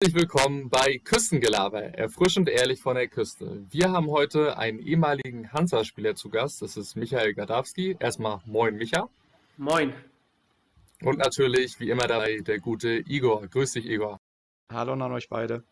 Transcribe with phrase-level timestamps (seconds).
[0.00, 3.66] Herzlich willkommen bei Küstengelaber, erfrischend ehrlich von der Küste.
[3.68, 7.96] Wir haben heute einen ehemaligen Hansa-Spieler zu Gast, das ist Michael Gadawski.
[7.98, 9.08] Erstmal moin Micha.
[9.56, 9.92] Moin.
[11.02, 13.44] Und natürlich, wie immer dabei, der gute Igor.
[13.48, 14.20] Grüß dich, Igor.
[14.72, 15.64] Hallo an euch beide.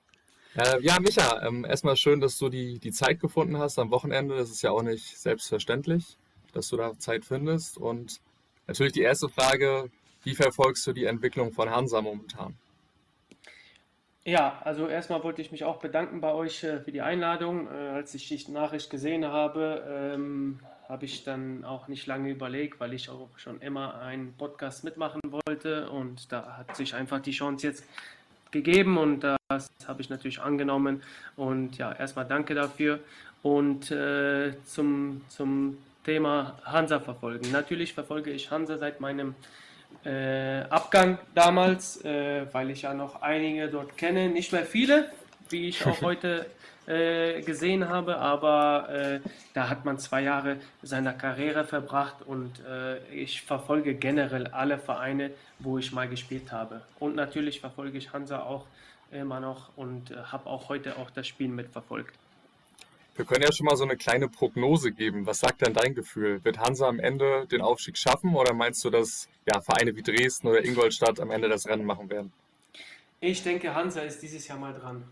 [0.56, 4.36] Äh, ja, Micha, ähm, erstmal schön, dass du die, die Zeit gefunden hast am Wochenende.
[4.36, 6.18] Das ist ja auch nicht selbstverständlich,
[6.52, 7.78] dass du da Zeit findest.
[7.78, 8.20] Und
[8.66, 9.88] natürlich die erste Frage,
[10.24, 12.56] wie verfolgst du die Entwicklung von Hansa momentan?
[14.26, 17.68] Ja, also erstmal wollte ich mich auch bedanken bei euch äh, für die Einladung.
[17.68, 20.58] Äh, als ich die Nachricht gesehen habe, ähm,
[20.88, 25.20] habe ich dann auch nicht lange überlegt, weil ich auch schon immer einen Podcast mitmachen
[25.30, 27.84] wollte und da hat sich einfach die Chance jetzt
[28.50, 31.04] gegeben und das habe ich natürlich angenommen
[31.36, 32.98] und ja, erstmal danke dafür
[33.44, 37.52] und äh, zum, zum Thema Hansa verfolgen.
[37.52, 39.36] Natürlich verfolge ich Hansa seit meinem
[40.04, 44.28] äh, Abgang damals, äh, weil ich ja noch einige dort kenne.
[44.28, 45.10] Nicht mehr viele,
[45.50, 46.46] wie ich auch heute
[46.86, 49.20] äh, gesehen habe, aber äh,
[49.54, 55.32] da hat man zwei Jahre seiner Karriere verbracht und äh, ich verfolge generell alle Vereine,
[55.58, 56.82] wo ich mal gespielt habe.
[57.00, 58.66] Und natürlich verfolge ich Hansa auch
[59.10, 62.14] immer noch und äh, habe auch heute auch das Spiel mitverfolgt.
[63.16, 65.26] Wir können ja schon mal so eine kleine Prognose geben.
[65.26, 66.44] Was sagt denn dein Gefühl?
[66.44, 70.48] Wird Hansa am Ende den Aufstieg schaffen oder meinst du, dass ja, Vereine wie Dresden
[70.48, 72.30] oder Ingolstadt am Ende das Rennen machen werden?
[73.20, 75.02] Ich denke, Hansa ist dieses Jahr mal dran.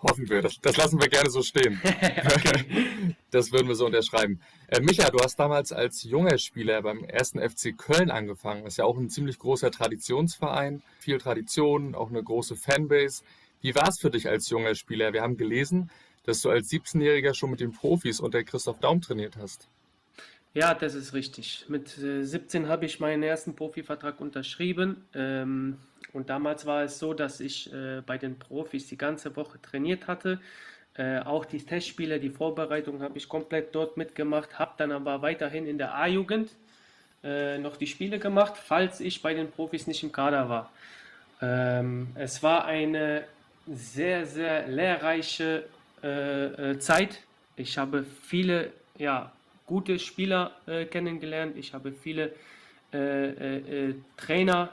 [0.00, 0.40] Hoffen wir.
[0.40, 1.80] Das, das lassen wir gerne so stehen.
[3.30, 4.40] das würden wir so unterschreiben.
[4.68, 8.64] Äh, Micha, du hast damals als junger Spieler beim ersten FC Köln angefangen.
[8.64, 10.82] Das ist ja auch ein ziemlich großer Traditionsverein.
[11.00, 13.24] Viel Tradition, auch eine große Fanbase.
[13.60, 15.14] Wie war es für dich als junger Spieler?
[15.14, 15.90] Wir haben gelesen,
[16.24, 19.68] dass du als 17-Jähriger schon mit den Profis unter Christoph Daum trainiert hast.
[20.54, 21.64] Ja, das ist richtig.
[21.68, 25.04] Mit äh, 17 habe ich meinen ersten Profivertrag unterschrieben.
[25.14, 25.78] Ähm,
[26.12, 30.06] und damals war es so, dass ich äh, bei den Profis die ganze Woche trainiert
[30.06, 30.40] hatte.
[30.96, 35.66] Äh, auch die Testspiele, die Vorbereitung habe ich komplett dort mitgemacht, habe dann aber weiterhin
[35.66, 36.50] in der A-Jugend
[37.24, 40.70] äh, noch die Spiele gemacht, falls ich bei den Profis nicht im Kader war.
[41.42, 43.24] Ähm, es war eine
[43.66, 45.64] sehr, sehr lehrreiche
[46.04, 47.20] äh, äh, Zeit.
[47.56, 49.32] Ich habe viele ja,
[49.64, 51.56] gute Spieler äh, kennengelernt.
[51.56, 52.32] Ich habe viele
[52.92, 54.68] äh, äh, Trainer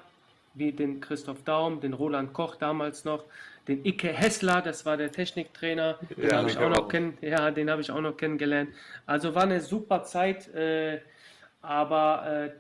[0.56, 3.24] wie den Christoph Daum, den Roland Koch damals noch,
[3.70, 7.50] den Icke Hessler, das war der Techniktrainer, den ja, habe ich auch noch kenn ja,
[7.52, 8.70] den habe ich auch noch kennengelernt.
[9.06, 10.50] Also war eine super Zeit,
[11.62, 12.52] aber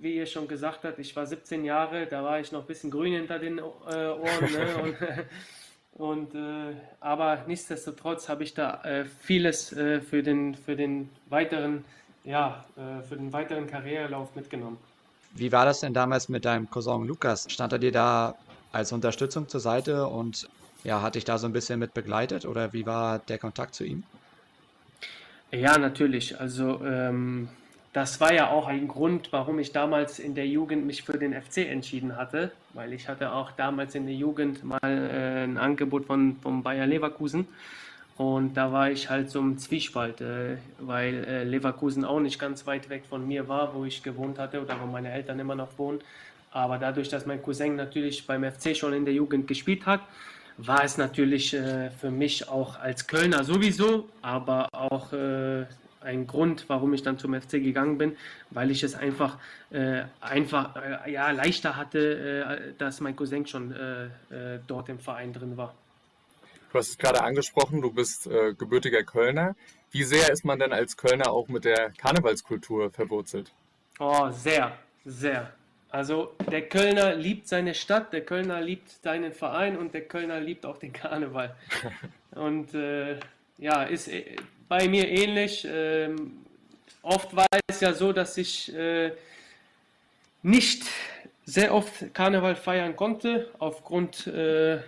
[0.00, 2.90] wie ihr schon gesagt habt, ich war 17 Jahre, da war ich noch ein bisschen
[2.90, 4.52] grün hinter den Ohren.
[4.52, 4.76] Ne?
[4.82, 4.96] Und,
[5.98, 11.84] und, äh, aber nichtsdestotrotz habe ich da äh, vieles äh, für, den, für, den weiteren,
[12.24, 14.78] ja, äh, für den weiteren Karrierelauf mitgenommen.
[15.34, 17.46] Wie war das denn damals mit deinem Cousin Lukas?
[17.50, 18.34] Stand er dir da
[18.72, 20.48] als Unterstützung zur Seite und
[20.84, 23.84] ja, hat dich da so ein bisschen mit begleitet oder wie war der Kontakt zu
[23.84, 24.04] ihm?
[25.50, 26.40] Ja, natürlich.
[26.40, 27.48] Also ähm,
[27.98, 31.34] das war ja auch ein Grund, warum ich damals in der Jugend mich für den
[31.34, 36.06] FC entschieden hatte, weil ich hatte auch damals in der Jugend mal äh, ein Angebot
[36.06, 37.48] von, von Bayer Leverkusen
[38.16, 42.68] und da war ich halt so im Zwiespalt, äh, weil äh, Leverkusen auch nicht ganz
[42.68, 45.76] weit weg von mir war, wo ich gewohnt hatte oder wo meine Eltern immer noch
[45.76, 45.98] wohnen.
[46.52, 50.02] Aber dadurch, dass mein Cousin natürlich beim FC schon in der Jugend gespielt hat,
[50.56, 55.66] war es natürlich äh, für mich auch als Kölner sowieso, aber auch äh,
[56.08, 58.16] ein Grund, warum ich dann zum FC gegangen bin,
[58.50, 59.38] weil ich es einfach,
[59.70, 64.98] äh, einfach äh, ja, leichter hatte, äh, dass mein Cousin schon äh, äh, dort im
[64.98, 65.74] Verein drin war.
[66.72, 69.54] Du hast es gerade angesprochen, du bist äh, gebürtiger Kölner.
[69.90, 73.52] Wie sehr ist man denn als Kölner auch mit der Karnevalskultur verwurzelt?
[73.98, 74.72] Oh, sehr,
[75.04, 75.52] sehr.
[75.90, 80.66] Also der Kölner liebt seine Stadt, der Kölner liebt seinen Verein und der Kölner liebt
[80.66, 81.56] auch den Karneval.
[82.32, 82.74] und
[83.56, 84.10] ja, ist
[84.68, 85.66] bei mir ähnlich.
[85.68, 86.44] Ähm,
[87.02, 89.12] oft war es ja so, dass ich äh,
[90.42, 90.84] nicht
[91.44, 94.80] sehr oft Karneval feiern konnte, aufgrund, äh,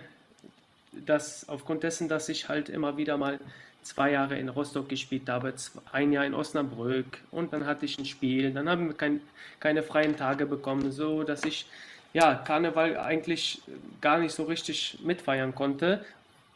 [1.05, 3.39] das, aufgrund dessen, dass ich halt immer wieder mal
[3.81, 5.53] zwei Jahre in Rostock gespielt habe,
[5.91, 9.21] ein Jahr in Osnabrück und dann hatte ich ein Spiel, dann haben wir kein,
[9.59, 11.65] keine freien Tage bekommen, so dass ich
[12.13, 13.61] ja Karneval eigentlich
[13.99, 16.05] gar nicht so richtig mitfeiern konnte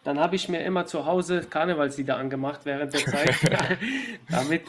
[0.05, 3.35] dann habe ich mir immer zu Hause Karnevalslieder angemacht während der Zeit,
[4.29, 4.63] damit,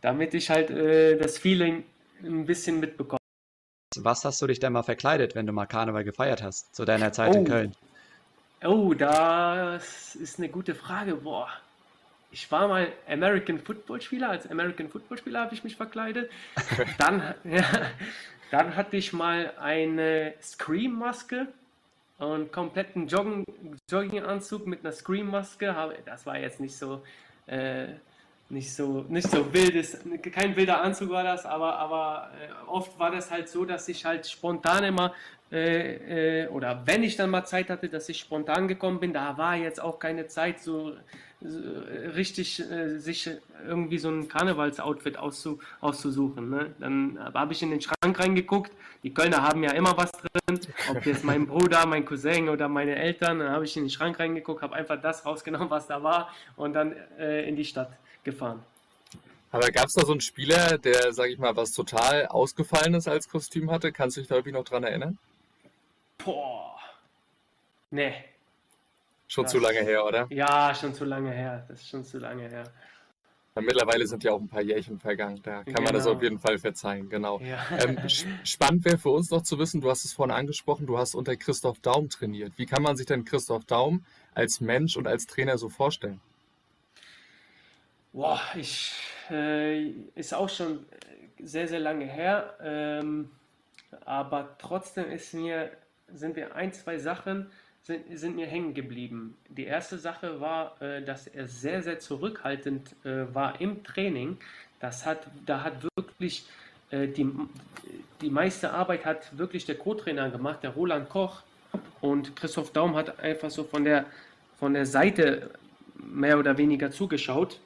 [0.00, 1.84] damit ich halt äh, das Feeling
[2.24, 3.18] ein bisschen mitbekomme.
[3.96, 7.12] Was hast du dich denn mal verkleidet, wenn du mal Karneval gefeiert hast, zu deiner
[7.12, 7.38] Zeit oh.
[7.38, 7.74] in Köln?
[8.64, 11.16] Oh, das ist eine gute Frage.
[11.16, 11.48] Boah.
[12.30, 14.30] Ich war mal American Football Spieler.
[14.30, 16.30] Als American Football Spieler habe ich mich verkleidet.
[16.98, 17.64] Dann, ja,
[18.50, 21.48] dann hatte ich mal eine Scream-Maske
[22.18, 23.44] und kompletten Joggen,
[23.90, 25.74] Jogginganzug mit einer Scream-Maske.
[26.04, 27.02] Das war jetzt nicht so,
[27.46, 27.86] äh,
[28.48, 29.98] nicht so, nicht so wildes,
[30.32, 34.04] kein wilder Anzug war das, aber, aber äh, oft war das halt so, dass ich
[34.04, 35.14] halt spontan immer
[35.50, 39.38] äh, äh, oder wenn ich dann mal Zeit hatte, dass ich spontan gekommen bin, da
[39.38, 40.94] war jetzt auch keine Zeit, so,
[41.40, 41.58] so
[42.14, 43.30] richtig äh, sich
[43.66, 46.50] irgendwie so ein Karnevalsoutfit auszu, auszusuchen.
[46.50, 46.74] Ne?
[46.80, 48.72] Dann habe ich in den Schrank reingeguckt.
[49.02, 50.60] Die Kölner haben ja immer was drin,
[50.90, 53.38] ob jetzt mein Bruder, mein Cousin oder meine Eltern.
[53.38, 56.74] Dann habe ich in den Schrank reingeguckt, habe einfach das rausgenommen, was da war und
[56.74, 57.90] dann äh, in die Stadt
[58.22, 58.62] gefahren.
[59.50, 63.30] Aber gab es da so einen Spieler, der, sag ich mal, was total Ausgefallenes als
[63.30, 63.92] Kostüm hatte?
[63.92, 65.16] Kannst du dich da irgendwie noch dran erinnern?
[66.24, 66.78] Boah.
[67.90, 68.12] Nee.
[69.26, 70.26] Schon das, zu lange her, oder?
[70.30, 71.64] Ja, schon zu lange her.
[71.68, 72.64] Das ist schon zu lange her.
[73.54, 75.40] Ja, mittlerweile sind ja auch ein paar Jährchen vergangen.
[75.42, 75.82] Da kann genau.
[75.82, 76.16] man das genau.
[76.16, 77.08] auf jeden Fall verzeihen.
[77.08, 77.40] Genau.
[77.40, 77.58] Ja.
[77.78, 77.98] Ähm,
[78.44, 81.36] spannend wäre für uns noch zu wissen, du hast es vorhin angesprochen, du hast unter
[81.36, 82.52] Christoph Daum trainiert.
[82.56, 84.04] Wie kann man sich denn Christoph Daum
[84.34, 86.20] als Mensch und als Trainer so vorstellen?
[88.12, 88.94] Boah, ich
[89.30, 90.86] äh, ist auch schon
[91.40, 92.54] sehr, sehr lange her.
[92.62, 93.30] Ähm,
[94.04, 95.70] aber trotzdem ist mir,
[96.14, 97.50] sind mir ein, zwei Sachen
[97.82, 99.36] sind, sind mir hängen geblieben.
[99.48, 104.36] Die erste Sache war, äh, dass er sehr, sehr zurückhaltend äh, war im Training.
[104.80, 106.44] Das hat, da hat wirklich
[106.90, 107.28] äh, die,
[108.20, 111.42] die meiste Arbeit hat wirklich der Co-Trainer gemacht, der Roland Koch.
[112.00, 114.04] Und Christoph Daum hat einfach so von der,
[114.58, 115.50] von der Seite
[115.94, 117.58] mehr oder weniger zugeschaut.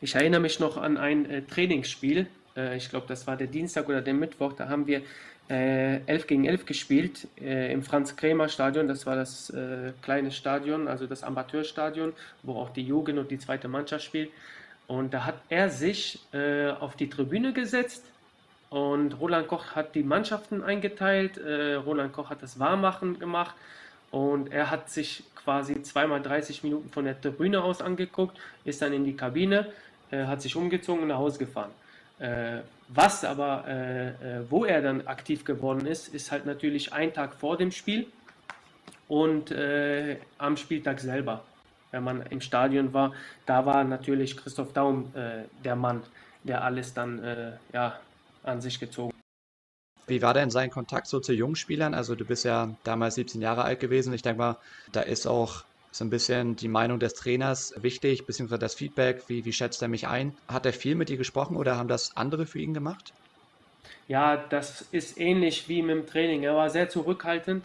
[0.00, 2.26] Ich erinnere mich noch an ein Trainingsspiel.
[2.74, 4.54] Ich glaube, das war der Dienstag oder der Mittwoch.
[4.54, 5.02] Da haben wir
[5.50, 8.86] äh, 11 gegen 11 gespielt äh, im Franz-Kremer-Stadion.
[8.86, 12.12] Das war das äh, kleine Stadion, also das Amateurstadion,
[12.42, 14.30] wo auch die Jugend und die zweite Mannschaft spielt.
[14.86, 18.04] Und da hat er sich äh, auf die Tribüne gesetzt
[18.70, 21.38] und Roland Koch hat die Mannschaften eingeteilt.
[21.38, 23.54] Äh, Roland Koch hat das Warmmachen gemacht
[24.12, 28.92] und er hat sich quasi zweimal 30 Minuten von der Tribüne aus angeguckt, ist dann
[28.92, 29.66] in die Kabine,
[30.12, 31.70] äh, hat sich umgezogen und nach Hause gefahren.
[32.90, 37.12] Äh, was aber, äh, äh, wo er dann aktiv geworden ist, ist halt natürlich ein
[37.12, 38.06] Tag vor dem Spiel
[39.08, 41.44] und äh, am Spieltag selber.
[41.90, 43.12] Wenn man im Stadion war,
[43.46, 46.02] da war natürlich Christoph Daum äh, der Mann,
[46.44, 48.00] der alles dann ja,
[48.44, 49.12] an sich gezogen
[50.06, 51.94] wie war denn sein Kontakt so zu Jungspielern?
[51.94, 54.12] Also du bist ja damals 17 Jahre alt gewesen.
[54.12, 54.56] Ich denke mal,
[54.90, 59.44] da ist auch so ein bisschen die Meinung des Trainers wichtig, beziehungsweise das Feedback, wie,
[59.44, 60.32] wie schätzt er mich ein?
[60.48, 63.12] Hat er viel mit dir gesprochen oder haben das andere für ihn gemacht?
[64.06, 66.42] Ja, das ist ähnlich wie mit dem Training.
[66.42, 67.64] Er war sehr zurückhaltend,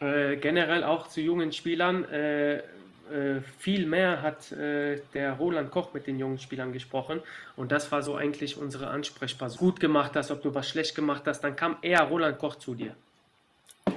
[0.00, 2.04] äh, generell auch zu jungen Spielern.
[2.04, 2.62] Äh,
[3.10, 7.20] äh, viel mehr hat äh, der Roland Koch mit den jungen Spielern gesprochen
[7.54, 9.58] und das war so eigentlich unsere Ansprechpartner.
[9.58, 12.74] Gut gemacht hast, ob du was schlecht gemacht hast, dann kam eher Roland Koch zu
[12.74, 12.96] dir.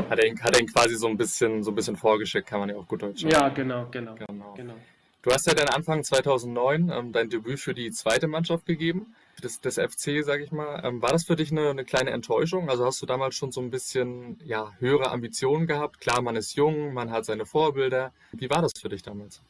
[0.10, 2.60] Hat er ihn, hat er ihn quasi so ein bisschen so ein bisschen vorgeschickt, kann
[2.60, 3.34] man ja auch gut Deutsch sagen.
[3.34, 4.54] Ja, genau, genau, genau.
[4.54, 4.76] genau.
[5.22, 9.14] Du hast ja dann Anfang 2009 ähm, dein Debüt für die zweite Mannschaft gegeben,
[9.44, 10.82] des, des FC, sage ich mal.
[10.86, 12.70] Ähm, war das für dich eine, eine, kleine Enttäuschung?
[12.70, 16.00] Also hast du damals schon so ein bisschen ja, höhere Ambitionen gehabt?
[16.00, 18.14] Klar, man ist jung, man hat seine Vorbilder.
[18.32, 19.42] Wie war das für dich damals?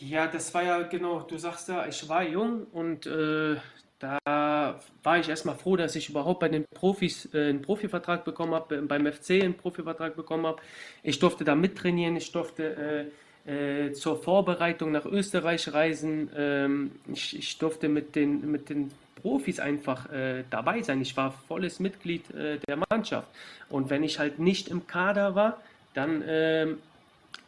[0.00, 3.56] Ja, das war ja genau, du sagst ja, ich war jung und äh,
[3.98, 8.54] da war ich erstmal froh, dass ich überhaupt bei den Profis äh, einen Profivertrag bekommen
[8.54, 10.60] habe, beim FC einen Profivertrag bekommen habe.
[11.02, 13.08] Ich durfte da mittrainieren, ich durfte
[13.46, 16.30] äh, äh, zur Vorbereitung nach Österreich reisen.
[16.36, 18.90] Ähm, ich, ich, durfte mit den, mit den
[19.22, 21.00] Profis einfach äh, dabei sein.
[21.00, 23.28] Ich war volles Mitglied äh, der Mannschaft.
[23.68, 25.60] Und wenn ich halt nicht im Kader war,
[25.94, 26.78] dann ähm,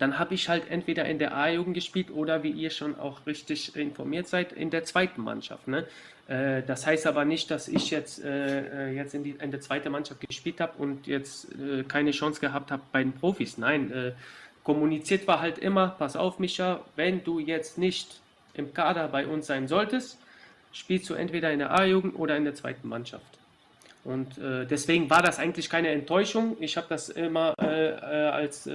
[0.00, 3.76] dann habe ich halt entweder in der A-Jugend gespielt oder, wie ihr schon auch richtig
[3.76, 5.68] informiert seid, in der zweiten Mannschaft.
[5.68, 5.86] Ne?
[6.26, 9.60] Äh, das heißt aber nicht, dass ich jetzt, äh, äh, jetzt in, die, in der
[9.60, 13.58] zweiten Mannschaft gespielt habe und jetzt äh, keine Chance gehabt habe bei den Profis.
[13.58, 14.12] Nein, äh,
[14.64, 18.20] kommuniziert war halt immer, pass auf Micha, wenn du jetzt nicht
[18.54, 20.18] im Kader bei uns sein solltest,
[20.72, 23.39] spielst du entweder in der A-Jugend oder in der zweiten Mannschaft.
[24.04, 26.56] Und äh, deswegen war das eigentlich keine Enttäuschung.
[26.60, 28.68] Ich habe das immer als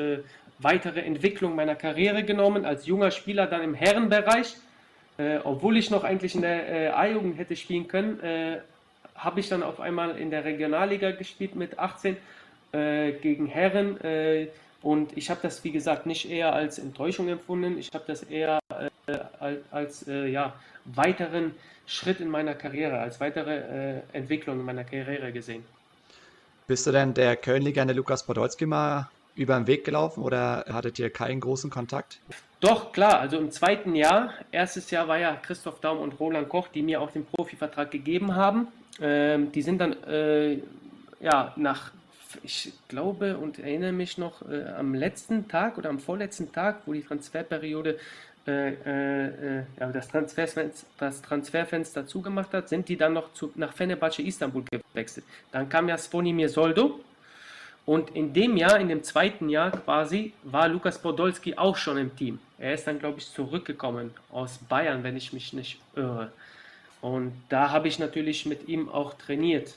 [0.60, 4.56] weitere Entwicklung meiner Karriere genommen, als junger Spieler dann im Herrenbereich.
[5.18, 8.60] Äh, obwohl ich noch eigentlich in der äh, A-Jugend hätte spielen können, äh,
[9.16, 12.18] habe ich dann auf einmal in der Regionalliga gespielt mit 18
[12.74, 13.98] äh, gegen Herren.
[14.86, 17.78] Äh, und ich habe das, wie gesagt, nicht eher als Enttäuschung empfunden.
[17.78, 18.60] Ich habe das eher
[19.08, 20.54] äh, als, als ja,
[20.86, 21.56] weiteren
[21.88, 25.64] Schritt in meiner Karriere, als weitere Entwicklung in meiner Karriere gesehen.
[26.68, 31.12] Bist du denn der Köln-Legende Lukas Podolski mal über den Weg gelaufen oder hattet ihr
[31.12, 32.20] keinen großen Kontakt?
[32.60, 33.20] Doch, klar.
[33.20, 37.02] Also im zweiten Jahr, erstes Jahr war ja Christoph Daum und Roland Koch, die mir
[37.02, 38.68] auch den Profivertrag gegeben haben.
[39.00, 40.60] Ähm, die sind dann äh,
[41.20, 41.92] ja, nach
[42.44, 46.94] ich glaube und erinnere mich noch äh, am letzten Tag oder am vorletzten Tag, wo
[46.94, 47.98] die Transferperiode
[48.48, 53.74] äh, äh, ja, das, Transferfenster, das Transferfenster zugemacht hat, sind die dann noch zu, nach
[53.74, 55.26] Fenerbahce Istanbul gewechselt.
[55.52, 57.00] Dann kam ja Svonimir Soldo
[57.86, 62.16] und in dem Jahr, in dem zweiten Jahr quasi, war Lukas Podolski auch schon im
[62.16, 62.40] Team.
[62.60, 66.32] Er ist dann, glaube ich, zurückgekommen aus Bayern, wenn ich mich nicht irre.
[67.02, 69.76] Und da habe ich natürlich mit ihm auch trainiert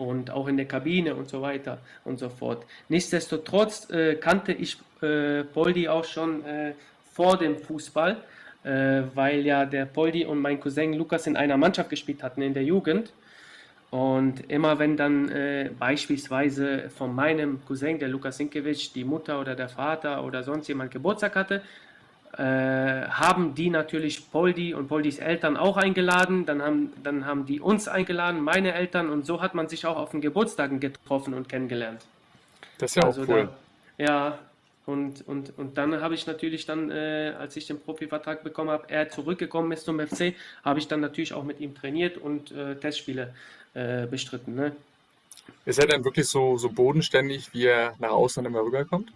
[0.00, 2.64] und auch in der Kabine und so weiter und so fort.
[2.88, 6.72] Nichtsdestotrotz äh, kannte ich äh, Poldi auch schon äh,
[7.12, 8.16] vor dem Fußball,
[8.64, 12.54] äh, weil ja der Poldi und mein Cousin Lukas in einer Mannschaft gespielt hatten in
[12.54, 13.12] der Jugend.
[13.90, 19.54] Und immer wenn dann äh, beispielsweise von meinem Cousin, der Lukas Sinkewitsch, die Mutter oder
[19.54, 21.62] der Vater oder sonst jemand Geburtstag hatte,
[22.32, 26.46] haben die natürlich Poldi und Poldis Eltern auch eingeladen.
[26.46, 29.96] Dann haben, dann haben die uns eingeladen, meine Eltern, und so hat man sich auch
[29.96, 32.02] auf den Geburtstagen getroffen und kennengelernt.
[32.78, 33.48] Das ist ja also auch cool.
[33.98, 34.38] Da, ja,
[34.86, 38.84] und, und, und dann habe ich natürlich dann, äh, als ich den Profivertrag bekommen habe,
[38.88, 40.34] er zurückgekommen ist zum FC,
[40.64, 43.32] habe ich dann natürlich auch mit ihm trainiert und äh, Testspiele
[43.74, 44.54] äh, bestritten.
[44.54, 44.72] Ne?
[45.64, 49.12] Ist er dann wirklich so, so bodenständig, wie er nach außen immer rüberkommt?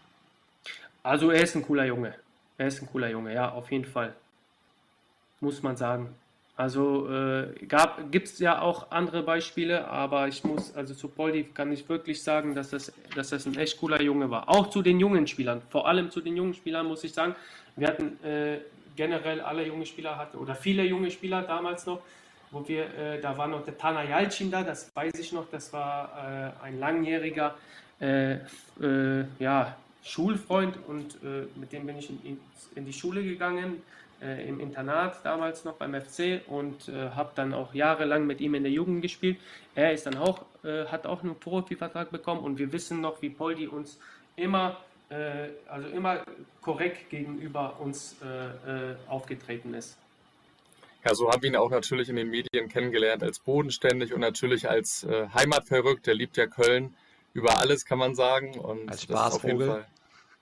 [1.02, 2.14] Also er ist ein cooler Junge.
[2.58, 4.14] Er ist ein cooler Junge, ja, auf jeden Fall.
[5.40, 6.14] Muss man sagen.
[6.56, 7.48] Also äh,
[8.12, 12.22] gibt es ja auch andere Beispiele, aber ich muss, also zu Poldi kann ich wirklich
[12.22, 14.48] sagen, dass das, dass das ein echt cooler Junge war.
[14.48, 17.34] Auch zu den jungen Spielern, vor allem zu den jungen Spielern muss ich sagen,
[17.74, 18.58] wir hatten äh,
[18.94, 22.00] generell alle junge Spieler hatten oder viele junge Spieler damals noch,
[22.52, 25.72] wo wir, äh, da war noch der Tana Yalcin da, das weiß ich noch, das
[25.72, 27.56] war äh, ein langjähriger
[28.00, 31.18] äh, äh, ja, Schulfreund und
[31.56, 32.40] mit dem bin ich in, in,
[32.74, 33.82] in die Schule gegangen
[34.24, 38.54] äh, im Internat damals noch beim FC und äh, habe dann auch jahrelang mit ihm
[38.54, 39.38] in der Jugend gespielt.
[39.74, 43.30] Er ist dann auch, äh, hat auch einen Profivertrag bekommen und wir wissen noch, wie
[43.30, 43.98] Poldi uns
[44.36, 44.78] immer,
[45.10, 46.24] äh, also immer
[46.62, 49.98] korrekt gegenüber uns äh, äh, aufgetreten ist.
[51.04, 54.70] Ja, so haben wir ihn auch natürlich in den Medien kennengelernt als bodenständig und natürlich
[54.70, 56.06] als Heimatverrückt.
[56.06, 56.94] Der liebt ja Köln
[57.34, 58.58] über alles, kann man sagen.
[58.58, 59.84] Und als Spaßvogel.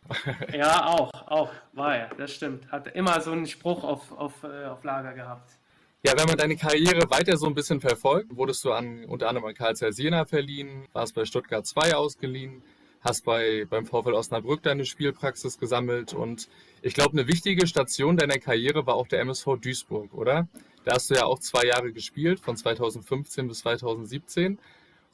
[0.53, 2.71] Ja, auch, auch, war er, das stimmt.
[2.71, 5.59] Hat immer so einen Spruch auf, auf, äh, auf Lager gehabt.
[6.05, 9.47] Ja, wenn man deine Karriere weiter so ein bisschen verfolgt, wurdest du an, unter anderem
[9.47, 12.63] an Karl Zeiss Jena verliehen, warst bei Stuttgart 2 ausgeliehen,
[13.03, 16.49] hast bei, beim VfL Osnabrück deine Spielpraxis gesammelt und
[16.83, 20.49] ich glaube, eine wichtige Station deiner Karriere war auch der MSV Duisburg, oder?
[20.85, 24.59] Da hast du ja auch zwei Jahre gespielt, von 2015 bis 2017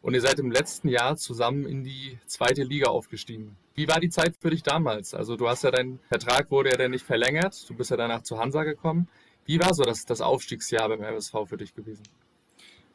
[0.00, 3.56] und ihr seid im letzten Jahr zusammen in die zweite Liga aufgestiegen.
[3.78, 5.14] Wie war die Zeit für dich damals?
[5.14, 8.24] Also du hast ja dein Vertrag wurde ja dann nicht verlängert, du bist ja danach
[8.24, 9.06] zu Hansa gekommen.
[9.46, 12.02] Wie war so das, das Aufstiegsjahr beim MSV für dich gewesen?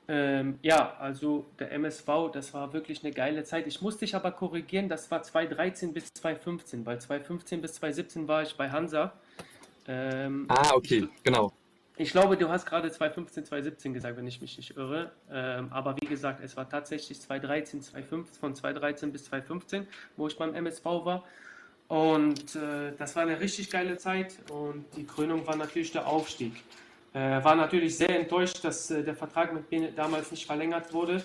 [0.10, 3.66] Ähm, ja, also der MSV, das war wirklich eine geile Zeit.
[3.66, 8.44] Ich musste dich aber korrigieren, das war 2013 bis 2015, weil 2015 bis 2017 war
[8.44, 9.14] ich bei Hansa.
[9.88, 11.54] Ähm, ah, okay, ich, genau.
[11.96, 15.12] Ich glaube, du hast gerade 2015, 2017 gesagt, wenn ich mich nicht irre.
[15.32, 20.36] Ähm, aber wie gesagt, es war tatsächlich 2013, 2015, von 2013 bis 2015, wo ich
[20.36, 21.24] beim MSV war.
[21.88, 26.54] Und äh, das war eine richtig geile Zeit und die Krönung war natürlich der Aufstieg.
[27.14, 31.22] Äh, war natürlich sehr enttäuscht, dass äh, der Vertrag mit mir damals nicht verlängert wurde.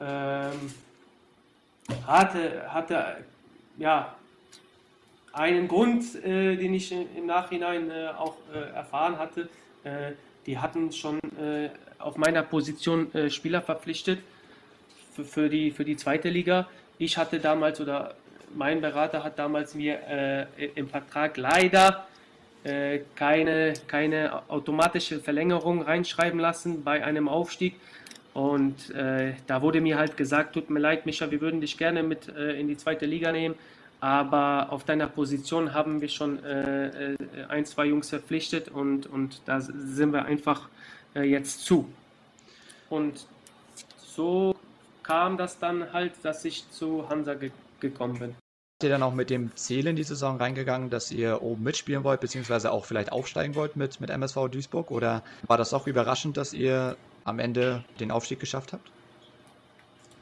[0.00, 0.74] Ähm,
[2.08, 3.18] hatte, hatte
[3.78, 4.16] ja
[5.32, 9.48] einen Grund, äh, den ich im Nachhinein äh, auch äh, erfahren hatte
[10.46, 14.20] die hatten schon äh, auf meiner Position äh, Spieler verpflichtet
[15.14, 16.68] für, für, die, für die zweite Liga.
[16.98, 18.14] Ich hatte damals oder
[18.54, 22.06] mein Berater hat damals mir im Vertrag leider
[23.16, 27.76] keine, keine automatische Verlängerung reinschreiben lassen bei einem Aufstieg.
[28.34, 32.02] Und äh, da wurde mir halt gesagt, tut mir leid, Micha, wir würden dich gerne
[32.02, 33.56] mit äh, in die zweite Liga nehmen,
[34.02, 37.16] aber auf deiner Position haben wir schon äh, äh,
[37.48, 40.68] ein, zwei Jungs verpflichtet und, und da sind wir einfach
[41.14, 41.88] äh, jetzt zu.
[42.90, 43.24] Und
[43.96, 44.56] so
[45.04, 48.34] kam das dann halt, dass ich zu Hansa ge gekommen bin.
[48.80, 52.02] Seid ihr dann auch mit dem Ziel in die Saison reingegangen, dass ihr oben mitspielen
[52.02, 54.90] wollt, beziehungsweise auch vielleicht aufsteigen wollt mit, mit MSV Duisburg?
[54.90, 58.90] Oder war das auch überraschend, dass ihr am Ende den Aufstieg geschafft habt?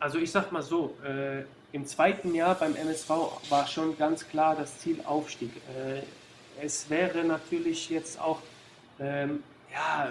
[0.01, 3.11] Also ich sag mal so, äh, im zweiten Jahr beim MSV
[3.49, 5.51] war schon ganz klar das Ziel Aufstieg.
[5.77, 6.03] Äh,
[6.65, 8.41] es wäre natürlich jetzt auch
[8.99, 10.09] ähm, ja,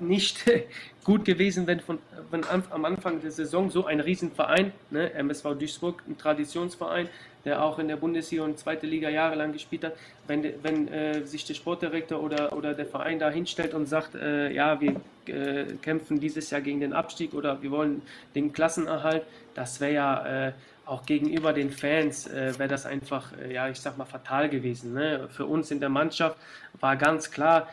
[0.00, 0.44] nicht
[1.04, 1.98] gut gewesen, wenn, von,
[2.30, 7.08] wenn am Anfang der Saison so ein Riesenverein, ne, MSV Duisburg, ein Traditionsverein,
[7.44, 9.94] der auch in der Bundesliga und zweite Liga jahrelang gespielt hat,
[10.26, 14.52] wenn, wenn äh, sich der Sportdirektor oder, oder der Verein da hinstellt und sagt, äh,
[14.52, 18.02] ja, wir äh, kämpfen dieses Jahr gegen den Abstieg oder wir wollen
[18.34, 20.52] den Klassenerhalt, das wäre ja äh,
[20.84, 24.94] auch gegenüber den Fans, äh, wäre das einfach, äh, ja, ich sag mal, fatal gewesen.
[24.94, 25.28] Ne?
[25.30, 26.36] Für uns in der Mannschaft
[26.80, 27.68] war ganz klar,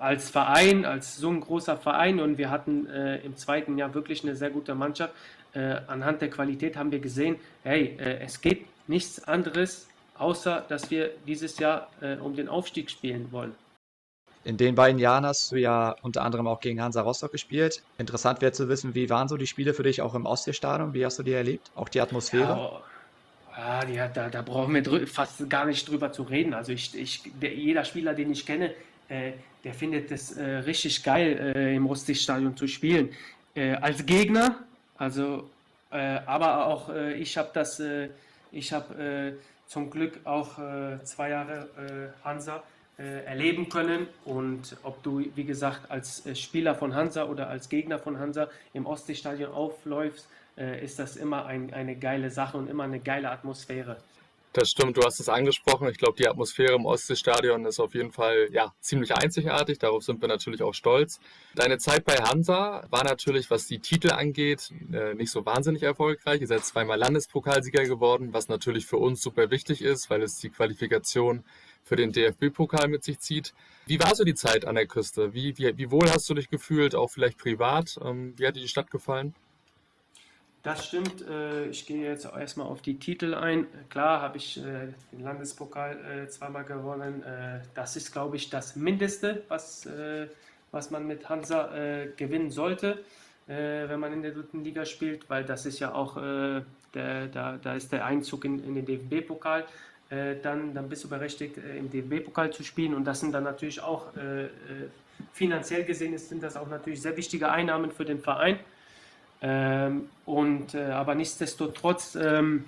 [0.00, 4.34] als Verein, als so ein großer Verein und wir hatten im zweiten Jahr wirklich eine
[4.34, 5.14] sehr gute Mannschaft,
[5.54, 9.88] äh, anhand der Qualität haben wir gesehen, hey, äh, es geht nichts anderes,
[10.18, 13.54] außer dass wir dieses Jahr äh, um den Aufstieg spielen wollen.
[14.42, 17.82] In den beiden Jahren hast du ja unter anderem auch gegen Hansa Rostock gespielt.
[17.98, 20.94] Interessant wäre zu wissen, wie waren so die Spiele für dich auch im Ostseestadion?
[20.94, 21.70] Wie hast du die erlebt?
[21.74, 22.82] Auch die Atmosphäre?
[23.54, 26.54] Ja, ja die, da, da brauchen wir fast gar nicht drüber zu reden.
[26.54, 28.72] Also ich, ich, der, jeder Spieler, den ich kenne,
[29.10, 29.32] äh,
[29.64, 33.10] der findet es äh, richtig geil, äh, im Ostseestadion zu spielen.
[33.80, 34.60] als Gegner
[35.00, 35.48] also,
[35.90, 38.10] äh, aber auch äh, ich habe das, äh,
[38.52, 39.32] ich habe äh,
[39.66, 42.62] zum Glück auch äh, zwei Jahre äh, Hansa
[42.98, 48.18] erleben können und ob du, wie gesagt, als Spieler von Hansa oder als Gegner von
[48.18, 50.28] Hansa im Ostseestadion aufläufst,
[50.82, 53.96] ist das immer ein, eine geile Sache und immer eine geile Atmosphäre.
[54.52, 55.88] Das stimmt, du hast es angesprochen.
[55.88, 59.78] Ich glaube, die Atmosphäre im Ostseestadion ist auf jeden Fall ja, ziemlich einzigartig.
[59.78, 61.20] Darauf sind wir natürlich auch stolz.
[61.54, 66.40] Deine Zeit bei Hansa war natürlich, was die Titel angeht, äh, nicht so wahnsinnig erfolgreich.
[66.40, 70.50] Ihr seid zweimal Landespokalsieger geworden, was natürlich für uns super wichtig ist, weil es die
[70.50, 71.44] Qualifikation
[71.84, 73.54] für den DFB-Pokal mit sich zieht.
[73.86, 75.32] Wie war so die Zeit an der Küste?
[75.32, 78.00] Wie, wie, wie wohl hast du dich gefühlt, auch vielleicht privat?
[78.04, 79.32] Ähm, wie hat dir die Stadt gefallen?
[80.62, 81.26] Das stimmt.
[81.26, 83.66] Äh, ich gehe jetzt erstmal auf die Titel ein.
[83.88, 87.22] Klar habe ich äh, den Landespokal äh, zweimal gewonnen.
[87.74, 89.88] Das ist, glaube ich, das Mindeste, was,
[90.70, 91.70] was man mit Hansa
[92.16, 93.02] gewinnen sollte,
[93.46, 96.16] wenn man in der dritten Liga spielt, weil das ist ja auch,
[96.94, 99.66] der, da, da ist der Einzug in, in den DFB-Pokal.
[100.08, 102.94] Dann, dann bist du berechtigt, im DFB-Pokal zu spielen.
[102.94, 104.06] Und das sind dann natürlich auch,
[105.32, 108.58] finanziell gesehen, sind das auch natürlich sehr wichtige Einnahmen für den Verein.
[109.42, 112.64] Ähm, und, äh, aber nichtsdestotrotz, ähm,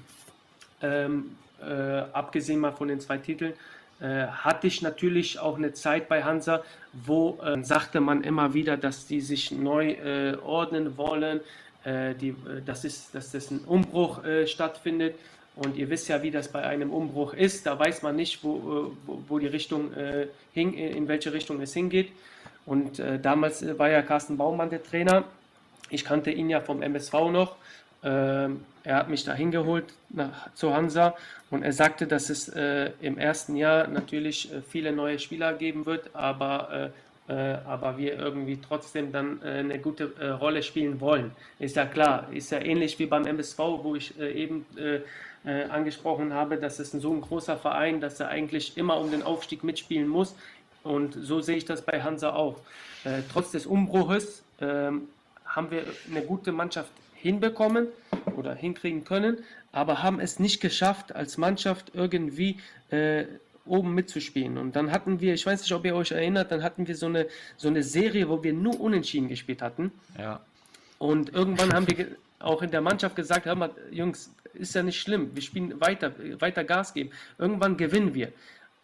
[0.81, 3.53] ähm, äh, abgesehen mal von den zwei Titeln,
[4.01, 8.77] äh, hatte ich natürlich auch eine Zeit bei Hansa, wo äh, sagte man immer wieder,
[8.77, 11.41] dass die sich neu äh, ordnen wollen,
[11.85, 15.15] äh, die, das ist, dass das ein Umbruch stattfindet.
[15.55, 17.67] Und ihr wisst ja, wie das bei einem Umbruch ist.
[17.67, 19.91] Da weiß man nicht, wo, wo, wo die Richtung
[20.55, 22.11] hin, in welche Richtung es hingeht.
[22.65, 25.25] Und damals war ja Carsten Baumann der Trainer
[25.93, 27.57] ich kannte ihn ja vom MSV noch.
[28.05, 29.85] Ähm, er hat mich da hingeholt
[30.55, 31.15] zu Hansa
[31.51, 35.87] und er sagte, dass es äh, im ersten Jahr natürlich äh, viele neue Spieler geben
[35.87, 36.91] wird, aber,
[37.29, 41.31] äh, äh aber wir irgendwie trotzdem dann äh, eine gute äh, Rolle spielen wollen.
[41.61, 44.67] Ist ja klar, ist ja ähnlich wie beim MSV, wo ich eben
[45.45, 49.65] angesprochen habe, dass es so ein großer Verein, dass er eigentlich immer um den Aufstieg
[49.65, 50.37] mitspielen muss.
[50.85, 52.59] Und so sehe ich das bei Hansa auch.
[53.33, 55.09] trotz des Umbruches ähm,
[55.55, 57.87] haben wir eine gute Mannschaft hinbekommen
[58.37, 59.39] oder hinkriegen können,
[59.71, 62.59] aber haben es nicht geschafft, als Mannschaft irgendwie
[62.91, 63.25] äh,
[63.65, 64.59] oben mitzuspielen.
[64.59, 67.07] Und dann hatten wir, ich weiß nicht, ob ihr euch erinnert, dann hatten wir so
[67.07, 69.93] eine, so eine Serie, wo wir nur unentschieden gespielt hatten.
[70.19, 70.41] Ja.
[70.99, 72.09] Und irgendwann haben wir
[72.41, 76.13] auch in der Mannschaft gesagt, hör mal, Jungs, ist ja nicht schlimm, wir spielen weiter,
[76.41, 77.11] weiter Gas geben.
[77.39, 78.33] Irgendwann gewinnen wir.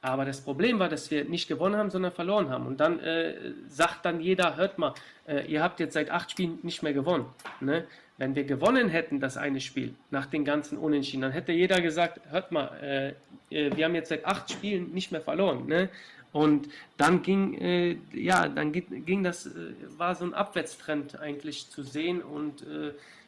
[0.00, 2.66] Aber das Problem war, dass wir nicht gewonnen haben, sondern verloren haben.
[2.66, 3.34] Und dann äh,
[3.68, 4.94] sagt dann jeder, hört mal,
[5.26, 7.26] äh, ihr habt jetzt seit acht Spielen nicht mehr gewonnen.
[7.60, 7.84] Ne?
[8.16, 12.20] Wenn wir gewonnen hätten, das eine Spiel, nach den ganzen Unentschieden, dann hätte jeder gesagt,
[12.30, 13.08] hört mal, äh,
[13.50, 15.66] äh wir haben jetzt seit acht Spielen nicht mehr verloren.
[15.66, 15.88] Ne?
[16.30, 21.82] Und dann ging, äh, ja, dann ging das, äh, war so ein Abwärtstrend eigentlich zu
[21.82, 22.22] sehen.
[22.22, 22.64] Und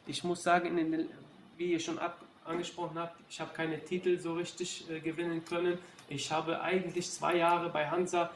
[0.06, 1.08] ich muss sagen, den,
[1.56, 2.20] wie ihr schon ab,
[2.50, 5.78] angesprochen habt, ich habe keine Titel so richtig gewinnen können
[6.10, 8.30] ich habe eigentlich zwei Jahre bei Hansa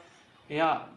[0.48, 0.88] ja,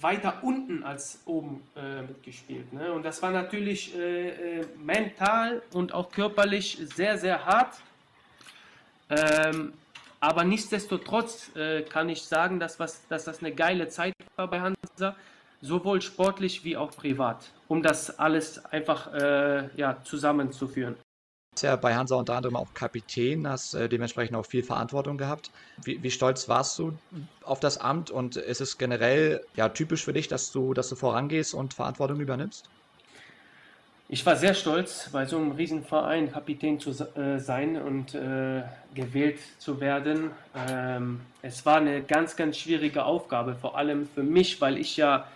[0.00, 2.72] weiter unten als oben äh, mitgespielt.
[2.72, 2.92] Ne?
[2.92, 7.74] Und das war natürlich äh, äh, mental und auch körperlich sehr, sehr hart.
[9.10, 9.72] Ähm,
[10.20, 14.60] aber nichtsdestotrotz äh, kann ich sagen, dass, was, dass das eine geile Zeit war bei
[14.60, 15.16] Hansa,
[15.60, 20.96] sowohl sportlich wie auch privat, um das alles einfach äh, ja, zusammenzuführen
[21.62, 25.50] ja bei Hansa unter anderem auch Kapitän, hast äh, dementsprechend auch viel Verantwortung gehabt.
[25.82, 26.96] Wie, wie, stolz warst du
[27.42, 30.96] auf das Amt und ist es generell ja, typisch für dich, dass du, dass du
[30.96, 32.68] vorangehst und Verantwortung übernimmst?
[34.08, 38.62] Ich war sehr stolz, bei so einem Riesenverein Kapitän zu äh, sein und äh,
[38.94, 40.30] gewählt zu werden.
[40.68, 45.26] Ähm, es war eine ganz, ganz schwierige Aufgabe, vor allem für mich, weil ich ja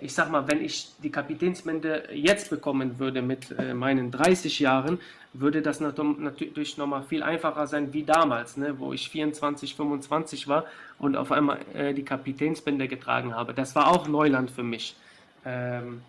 [0.00, 4.98] ich sag mal, wenn ich die Kapitänsbinde jetzt bekommen würde mit äh, meinen 30 Jahren,
[5.32, 10.64] würde das natürlich nochmal viel einfacher sein wie damals, ne, wo ich 24, 25 war
[10.98, 13.54] und auf einmal äh, die Kapitänsbinde getragen habe.
[13.54, 14.96] Das war auch Neuland für mich.
[15.44, 16.02] Ähm,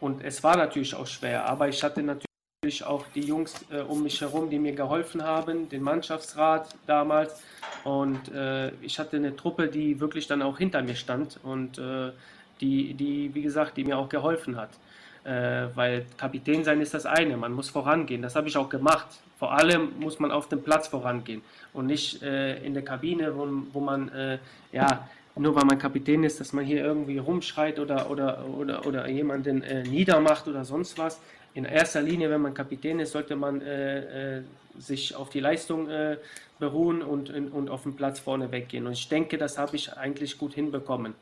[0.00, 4.02] und es war natürlich auch schwer, aber ich hatte natürlich auch die Jungs äh, um
[4.02, 7.42] mich herum, die mir geholfen haben, den Mannschaftsrat damals.
[7.84, 12.12] Und äh, ich hatte eine Truppe, die wirklich dann auch hinter mir stand und äh,
[12.60, 14.70] die, die, wie gesagt, die mir auch geholfen hat.
[15.24, 18.22] Äh, weil Kapitän sein ist das eine, man muss vorangehen.
[18.22, 19.06] Das habe ich auch gemacht.
[19.38, 23.48] Vor allem muss man auf dem Platz vorangehen und nicht äh, in der Kabine, wo,
[23.72, 24.38] wo man, äh,
[24.72, 29.08] ja, nur weil man Kapitän ist, dass man hier irgendwie rumschreit oder, oder, oder, oder
[29.08, 31.20] jemanden äh, niedermacht oder sonst was.
[31.54, 34.42] In erster Linie, wenn man Kapitän ist, sollte man äh, äh,
[34.78, 35.88] sich auf die Leistung
[36.58, 38.86] beruhen und, und auf dem Platz vorne weggehen.
[38.86, 41.14] Und ich denke, das habe ich eigentlich gut hinbekommen.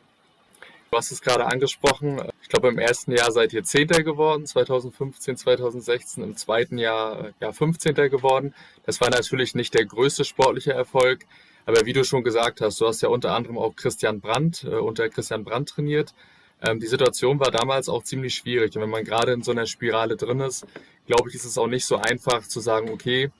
[0.90, 2.20] Du hast es gerade angesprochen.
[2.42, 6.24] Ich glaube, im ersten Jahr seid ihr Zehnter geworden, 2015, 2016.
[6.24, 7.94] Im zweiten Jahr ja, 15.
[7.94, 8.54] geworden.
[8.86, 11.26] Das war natürlich nicht der größte sportliche Erfolg.
[11.64, 14.70] Aber wie du schon gesagt hast, du hast ja unter anderem auch Christian Brandt, äh,
[14.70, 16.12] unter Christian Brandt trainiert.
[16.60, 18.74] Ähm, die Situation war damals auch ziemlich schwierig.
[18.74, 20.66] Und wenn man gerade in so einer Spirale drin ist,
[21.06, 23.30] glaube ich, ist es auch nicht so einfach zu sagen, okay,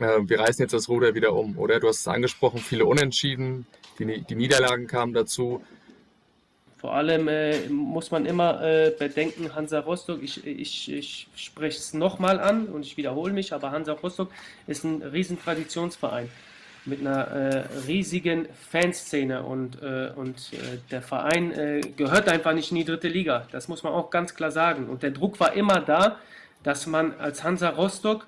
[0.00, 1.56] äh, wir reißen jetzt das Ruder wieder um.
[1.56, 3.66] Oder du hast es angesprochen, viele Unentschieden,
[4.00, 5.62] die, die Niederlagen kamen dazu.
[6.80, 11.92] Vor allem äh, muss man immer äh, bedenken, Hansa Rostock, ich, ich, ich spreche es
[11.92, 14.30] nochmal an und ich wiederhole mich, aber Hansa Rostock
[14.66, 16.30] ist ein riesen Traditionsverein
[16.86, 22.70] mit einer äh, riesigen Fanszene und, äh, und äh, der Verein äh, gehört einfach nicht
[22.70, 23.46] in die dritte Liga.
[23.52, 24.88] Das muss man auch ganz klar sagen.
[24.88, 26.16] Und der Druck war immer da,
[26.62, 28.26] dass man als Hansa Rostock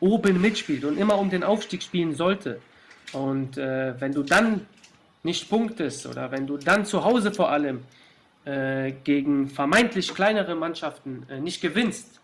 [0.00, 2.62] oben mitspielt und immer um den Aufstieg spielen sollte.
[3.12, 4.66] Und wenn du dann
[5.22, 7.82] nicht punktest oder wenn du dann zu Hause vor allem
[8.44, 12.20] äh, gegen vermeintlich kleinere Mannschaften äh, nicht gewinnst,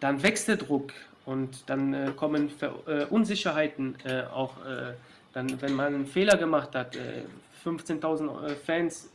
[0.00, 0.92] dann wächst der Druck
[1.24, 4.94] und dann äh, kommen Ver äh, Unsicherheiten äh, auch, äh,
[5.32, 6.96] dann, wenn man einen Fehler gemacht hat.
[7.64, 9.10] 15.000 Fans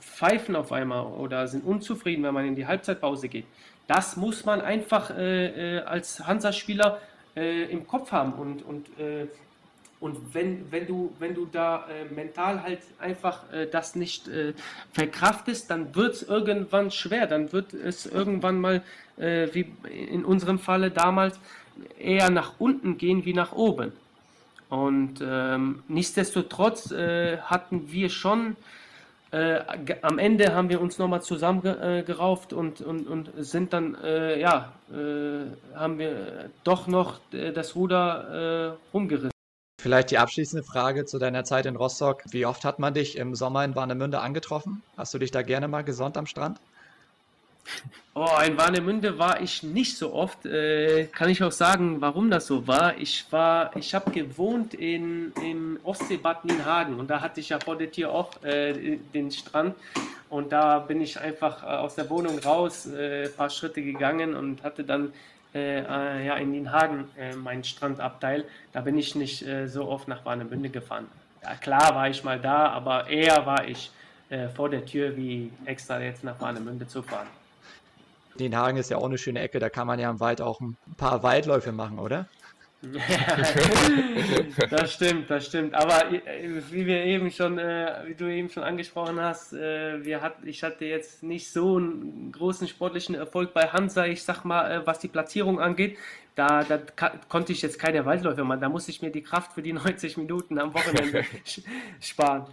[0.00, 3.44] pfeifen auf einmal oder sind unzufrieden, wenn man in die Halbzeitpause geht.
[3.86, 7.02] Das muss man einfach als Hansa-Spieler
[7.34, 8.86] im Kopf haben und, und
[10.04, 14.52] und wenn, wenn, du, wenn du da äh, mental halt einfach äh, das nicht äh,
[14.92, 17.26] verkraftest, dann wird es irgendwann schwer.
[17.26, 18.82] Dann wird es irgendwann mal,
[19.16, 19.72] äh, wie
[20.10, 21.40] in unserem Falle damals,
[21.98, 23.92] eher nach unten gehen wie nach oben.
[24.68, 28.56] Und ähm, nichtsdestotrotz äh, hatten wir schon,
[29.30, 29.60] äh,
[30.02, 33.96] am Ende haben wir uns nochmal zusammengerauft und, und, und sind dann,
[34.38, 34.72] ja,
[35.74, 39.33] haben wir doch noch das Ruder rumgerissen.
[39.84, 42.22] Vielleicht die abschließende Frage zu deiner Zeit in Rostock.
[42.30, 44.82] Wie oft hat man dich im Sommer in Warnemünde angetroffen?
[44.96, 46.58] Hast du dich da gerne mal gesonnt am Strand?
[48.14, 50.46] Oh, in Warnemünde war ich nicht so oft.
[50.46, 52.96] Äh, kann ich auch sagen, warum das so war.
[52.96, 57.76] Ich war, ich habe gewohnt in, im Ostseebad Nienhagen und da hatte ich ja vor
[57.76, 59.74] der Tür auch äh, den Strand
[60.30, 64.34] und da bin ich einfach äh, aus der Wohnung raus, äh, ein paar Schritte gegangen
[64.34, 65.12] und hatte dann
[65.54, 68.44] äh, äh, ja, in den Hagen äh, mein Strandabteil.
[68.72, 71.06] Da bin ich nicht äh, so oft nach Warnemünde gefahren.
[71.42, 73.90] Ja, klar war ich mal da, aber eher war ich
[74.30, 77.28] äh, vor der Tür, wie extra jetzt nach Warnemünde zu fahren.
[78.38, 80.60] Den Hagen ist ja auch eine schöne Ecke, da kann man ja im Wald auch
[80.60, 82.26] ein paar Waldläufe machen, oder?
[84.70, 85.74] Das stimmt, das stimmt.
[85.74, 90.20] Aber äh, wie wir eben schon, äh, wie du eben schon angesprochen hast, äh, wir
[90.20, 94.06] hat, ich hatte jetzt nicht so einen großen sportlichen Erfolg bei Hansa.
[94.06, 95.98] Ich sag mal, was die Platzierung angeht,
[96.34, 96.78] da, da
[97.28, 98.60] konnte ich jetzt keine Waldläufe machen.
[98.60, 101.24] Da musste ich mir die Kraft für die 90 Minuten am Wochenende
[102.00, 102.46] sparen.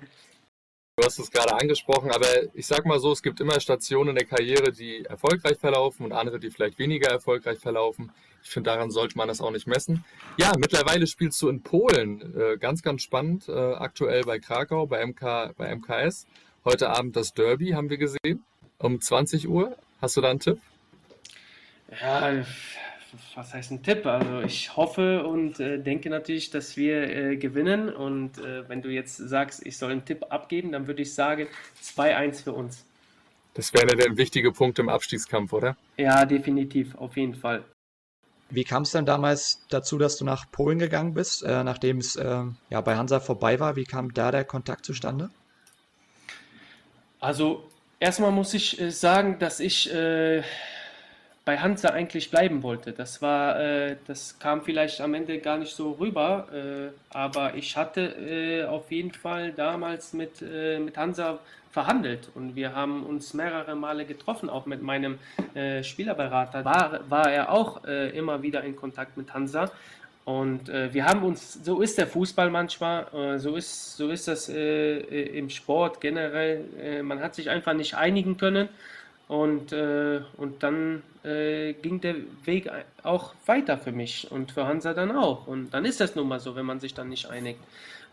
[0.97, 4.15] Du hast es gerade angesprochen, aber ich sag mal so, es gibt immer Stationen in
[4.15, 8.11] der Karriere, die erfolgreich verlaufen und andere, die vielleicht weniger erfolgreich verlaufen.
[8.43, 10.03] Ich finde, daran sollte man das auch nicht messen.
[10.37, 12.35] Ja, mittlerweile spielst du in Polen.
[12.37, 13.47] Äh, ganz, ganz spannend.
[13.47, 16.25] Äh, aktuell bei Krakau, bei, MK, bei MKS.
[16.65, 18.43] Heute Abend das Derby haben wir gesehen.
[18.77, 19.77] Um 20 Uhr.
[20.01, 20.59] Hast du da einen Tipp?
[22.01, 22.43] Ja,
[23.35, 24.05] was heißt ein Tipp?
[24.05, 27.89] Also ich hoffe und äh, denke natürlich, dass wir äh, gewinnen.
[27.89, 31.47] Und äh, wenn du jetzt sagst, ich soll einen Tipp abgeben, dann würde ich sagen
[31.83, 32.85] 2-1 für uns.
[33.53, 35.75] Das wäre der wichtige Punkt im Abstiegskampf, oder?
[35.97, 37.65] Ja, definitiv, auf jeden Fall.
[38.49, 42.15] Wie kam es denn damals dazu, dass du nach Polen gegangen bist, äh, nachdem es
[42.15, 43.75] äh, ja, bei Hansa vorbei war?
[43.75, 45.29] Wie kam da der Kontakt zustande?
[47.19, 47.69] Also
[47.99, 49.89] erstmal muss ich äh, sagen, dass ich
[51.43, 52.91] bei Hansa eigentlich bleiben wollte.
[52.91, 57.75] Das war, äh, das kam vielleicht am Ende gar nicht so rüber, äh, aber ich
[57.75, 61.39] hatte äh, auf jeden Fall damals mit, äh, mit Hansa
[61.71, 65.17] verhandelt und wir haben uns mehrere Male getroffen, auch mit meinem
[65.55, 66.63] äh, Spielerberater.
[66.63, 69.71] War, war er auch äh, immer wieder in Kontakt mit Hansa.
[70.23, 75.49] Und wir haben uns, so ist der Fußball manchmal, so, ist, so ist das im
[75.49, 77.01] Sport generell.
[77.01, 78.69] man hat sich einfach nicht einigen können.
[79.31, 82.69] Und, und dann ging der Weg
[83.01, 85.47] auch weiter für mich und für Hansa dann auch.
[85.47, 87.59] Und dann ist das nun mal so, wenn man sich dann nicht einigt.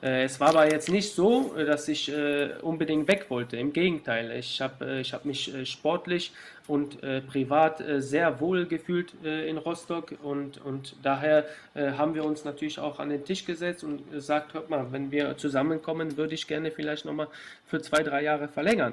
[0.02, 3.56] Äh, es war aber jetzt nicht so, dass ich äh, unbedingt weg wollte.
[3.56, 6.32] Im Gegenteil, ich habe äh, ich hab mich sportlich
[6.66, 12.98] und privat sehr wohl gefühlt in Rostock und, und daher haben wir uns natürlich auch
[12.98, 17.06] an den Tisch gesetzt und gesagt, hört mal, wenn wir zusammenkommen, würde ich gerne vielleicht
[17.06, 17.28] nochmal
[17.64, 18.92] für zwei, drei Jahre verlängern.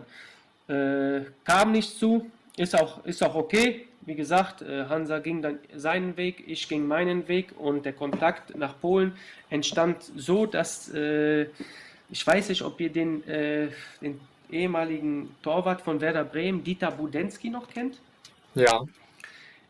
[0.67, 3.87] Kam nicht zu, ist auch, ist auch okay.
[4.01, 8.55] Wie gesagt, äh, Hansa ging dann seinen Weg, ich ging meinen Weg und der Kontakt
[8.55, 9.17] nach Polen
[9.49, 11.47] entstand so, dass äh,
[12.09, 13.69] ich weiß nicht, ob ihr den, äh,
[14.01, 14.19] den
[14.51, 17.97] ehemaligen Torwart von Werder Bremen, Dieter Budensky, noch kennt.
[18.53, 18.85] Ja.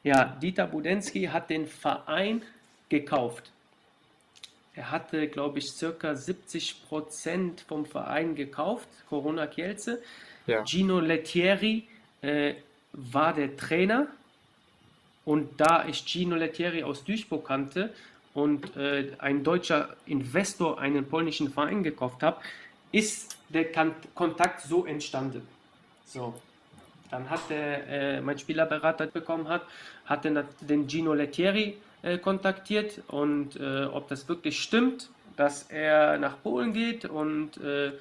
[0.03, 2.43] Ja, Dieter Budensky hat den Verein
[2.89, 3.51] gekauft.
[4.75, 10.01] Er hatte, glaube ich, circa 70 Prozent vom Verein gekauft, Corona Kielce.
[10.47, 10.63] Ja.
[10.63, 11.87] Gino Lettieri
[12.21, 12.55] äh,
[12.93, 14.07] war der Trainer
[15.25, 17.93] und da ich Gino Lettieri aus Duisburg kannte
[18.33, 22.39] und äh, ein deutscher Investor einen polnischen Verein gekauft hat,
[22.91, 23.65] ist der
[24.13, 25.47] Kontakt so entstanden.
[26.05, 26.33] So.
[27.11, 29.61] Dann hat der, äh, mein Spielerberater bekommen hat,
[30.05, 36.17] hat den, den Gino Lettieri äh, kontaktiert und äh, ob das wirklich stimmt, dass er
[36.17, 37.91] nach Polen geht und, äh,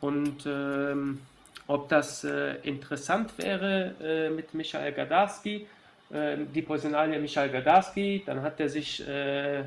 [0.00, 1.20] und ähm,
[1.66, 5.66] ob das äh, interessant wäre äh, mit Michael Gadarski,
[6.10, 8.22] äh, die Personalie Michael Gadarski.
[8.24, 9.64] Dann hat er sich äh,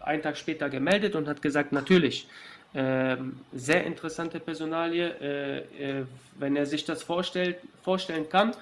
[0.00, 2.28] einen Tag später gemeldet und hat gesagt, natürlich,
[2.74, 5.64] ähm, sehr interessante Personalie,
[6.38, 8.52] wenn er sich das vorstellt, vorstellen kann.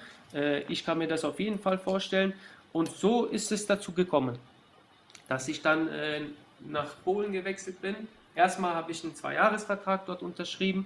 [0.69, 2.33] ich kann mir das auf jeden Fall vorstellen.
[2.71, 4.37] Und so ist es dazu gekommen,
[5.27, 5.89] dass ich dann
[6.59, 7.95] nach Polen gewechselt bin.
[8.35, 10.85] Erstmal habe ich einen Zweijahresvertrag dort unterschrieben.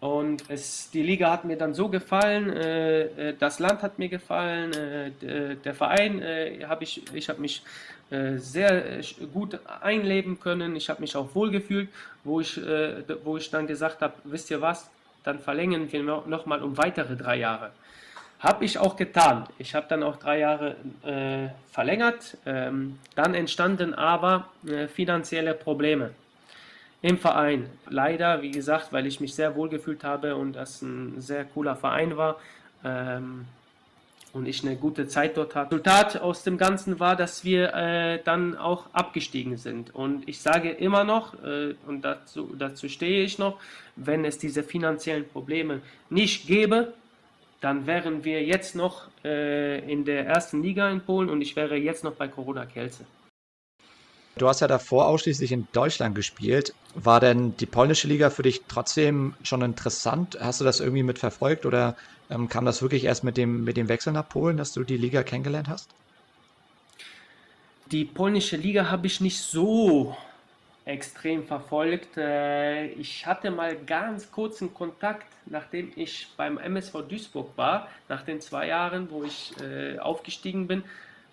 [0.00, 4.08] Und es, die Liga hat mir dann so gefallen, äh, äh das Land hat mir
[4.08, 7.62] gefallen, äh, der Verein äh, habe ich, ich habe mich
[8.10, 11.88] äh, sehr äh, gut einleben können, ich habe mich auch wohlgefühlt,
[12.24, 12.60] wo ich,
[13.24, 14.90] wo ich dann gesagt habe, wisst ihr was,
[15.24, 17.70] dann verlängern wir nochmal um weitere drei Jahre.
[18.40, 19.46] Habe ich auch getan.
[19.58, 20.76] Ich habe dann auch drei Jahre
[21.72, 22.36] verlängert.
[22.44, 24.48] Ähm, dann entstanden aber
[24.92, 26.10] finanzielle Probleme
[27.02, 27.68] im Verein.
[27.88, 31.76] Leider, wie gesagt, weil ich mich sehr wohl gefühlt habe und das ein sehr cooler
[31.76, 32.36] Verein war
[32.84, 33.44] ähm,
[34.32, 35.74] und ich eine gute Zeit dort hatte.
[35.76, 39.94] Resultat aus dem Ganzen war, dass wir äh, dann auch abgestiegen sind.
[39.94, 43.58] Und ich sage immer noch, äh, und dazu, dazu stehe ich noch,
[43.96, 45.80] wenn es diese finanziellen Probleme
[46.10, 46.92] nicht gäbe,
[47.60, 51.76] dann wären wir jetzt noch äh, in der ersten Liga in Polen und ich wäre
[51.76, 53.04] jetzt noch bei Corona Kielce.
[54.38, 56.74] Du hast ja davor ausschließlich in Deutschland gespielt.
[56.94, 60.36] War denn die polnische Liga für dich trotzdem schon interessant?
[60.38, 61.96] Hast du das irgendwie mit verfolgt oder
[62.28, 64.98] ähm, kam das wirklich erst mit dem, mit dem Wechsel nach Polen, dass du die
[64.98, 65.88] Liga kennengelernt hast?
[67.90, 70.14] Die polnische Liga habe ich nicht so
[70.84, 72.18] extrem verfolgt.
[72.18, 78.42] Äh, ich hatte mal ganz kurzen Kontakt, nachdem ich beim MSV Duisburg war, nach den
[78.42, 80.84] zwei Jahren, wo ich äh, aufgestiegen bin,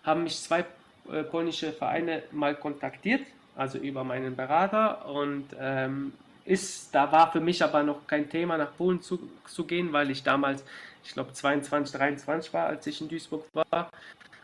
[0.03, 0.63] haben mich zwei
[1.11, 3.21] äh, polnische Vereine mal kontaktiert,
[3.55, 6.13] also über meinen Berater und ähm,
[6.45, 10.11] ist, da war für mich aber noch kein Thema nach Polen zu, zu gehen, weil
[10.11, 10.63] ich damals,
[11.03, 13.89] ich glaube 22, 23 war, als ich in Duisburg war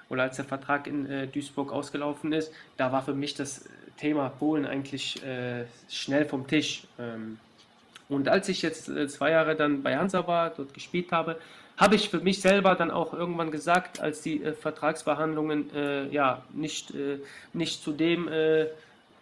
[0.10, 3.66] oder als der Vertrag in äh, Duisburg ausgelaufen ist, da war für mich das
[3.98, 6.84] Thema Polen eigentlich äh, schnell vom Tisch.
[6.98, 7.38] Ähm,
[8.08, 11.40] und als ich jetzt äh, zwei Jahre dann bei Hansa war, dort gespielt habe,
[11.80, 16.44] habe ich für mich selber dann auch irgendwann gesagt, als die äh, Vertragsverhandlungen äh, ja
[16.52, 17.20] nicht, äh,
[17.54, 18.66] nicht zu dem äh,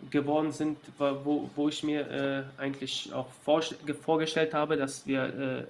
[0.10, 3.62] geworden sind, wo, wo ich mir äh, eigentlich auch vor,
[4.04, 5.66] vorgestellt habe, dass wir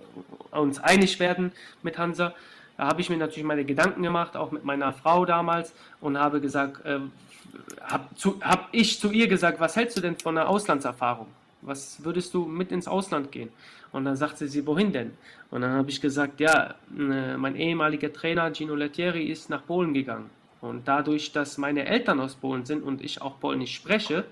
[0.54, 1.52] äh, uns einig werden
[1.84, 2.34] mit Hansa.
[2.78, 6.40] Da habe ich mir natürlich meine Gedanken gemacht, auch mit meiner Frau damals, und habe
[6.40, 8.06] gesagt, habe
[8.42, 11.26] hab ich zu ihr gesagt, was hältst du denn von einer Auslandserfahrung?
[11.68, 13.50] Was würdest du mit ins Ausland gehen?
[13.92, 15.12] Und dann sagte sie, wohin denn?
[15.52, 20.30] Und dann habe ich gesagt, ja, mein ehemaliger Trainer Gino Lettieri ist nach Polen gegangen.
[20.62, 24.26] Und dadurch, dass meine Eltern aus Polen sind und ich auch Polnisch spreche,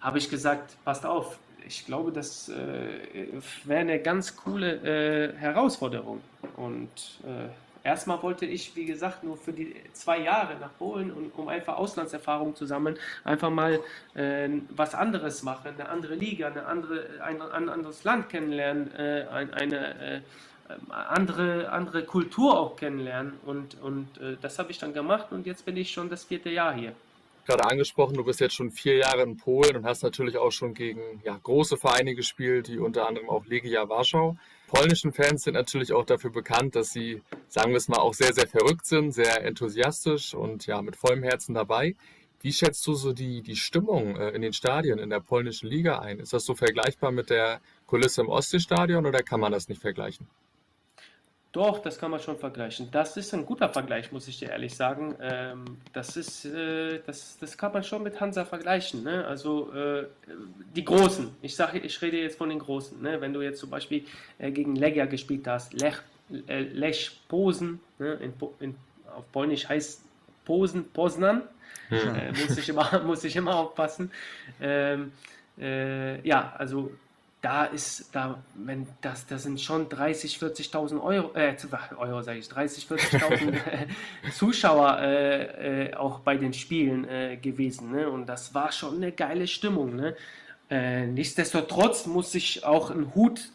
[0.00, 6.20] habe ich gesagt, passt auf, ich glaube, das äh, wäre eine ganz coole äh, Herausforderung.
[6.56, 7.48] Und äh,
[7.84, 11.76] erstmal wollte ich, wie gesagt, nur für die zwei Jahre nach Polen, und, um einfach
[11.76, 13.80] Auslandserfahrung zu sammeln, einfach mal
[14.14, 19.26] äh, was anderes machen, eine andere Liga, eine andere, ein, ein anderes Land kennenlernen, äh,
[19.30, 20.20] ein, eine äh,
[20.90, 23.34] andere, andere Kultur auch kennenlernen.
[23.44, 26.50] Und, und äh, das habe ich dann gemacht und jetzt bin ich schon das vierte
[26.50, 26.94] Jahr hier
[27.46, 30.74] gerade angesprochen, du bist jetzt schon vier Jahre in Polen und hast natürlich auch schon
[30.74, 34.36] gegen ja, große Vereine gespielt, die unter anderem auch Legia Warschau.
[34.72, 38.32] Polnischen Fans sind natürlich auch dafür bekannt, dass sie, sagen wir es mal, auch sehr,
[38.32, 41.94] sehr verrückt sind, sehr enthusiastisch und ja, mit vollem Herzen dabei.
[42.40, 45.98] Wie schätzt du so die, die Stimmung äh, in den Stadien in der polnischen Liga
[45.98, 46.20] ein?
[46.20, 50.26] Ist das so vergleichbar mit der Kulisse im Ostseestadion oder kann man das nicht vergleichen?
[51.52, 52.88] Doch, das kann man schon vergleichen.
[52.90, 55.14] Das ist ein guter Vergleich, muss ich dir ehrlich sagen.
[55.20, 59.04] Ähm, das, ist, äh, das, das kann man schon mit Hansa vergleichen.
[59.04, 59.26] Ne?
[59.26, 60.06] Also äh,
[60.74, 63.02] die Großen, ich, sage, ich rede jetzt von den Großen.
[63.02, 63.20] Ne?
[63.20, 64.06] Wenn du jetzt zum Beispiel
[64.38, 65.96] äh, gegen Legia gespielt hast, Lech,
[66.46, 68.14] äh, Lech Posen, ne?
[68.14, 68.74] in, in,
[69.14, 70.02] auf Polnisch heißt
[70.46, 71.42] Posen Poznan,
[71.88, 72.14] hm.
[72.14, 74.10] Äh, muss, ich immer, muss ich immer aufpassen.
[74.58, 75.12] Ähm,
[75.58, 76.92] äh, ja, also
[77.42, 81.56] da ist, da, wenn das, das sind schon 30, 40.000 Euro, äh,
[81.98, 83.58] Euro sage ich, 30, 40.000
[84.32, 87.90] Zuschauer äh, äh, auch bei den Spielen äh, gewesen.
[87.90, 88.08] Ne?
[88.08, 89.96] Und das war schon eine geile Stimmung.
[89.96, 90.16] Ne?
[90.70, 93.50] Äh, nichtsdestotrotz muss ich auch einen Hut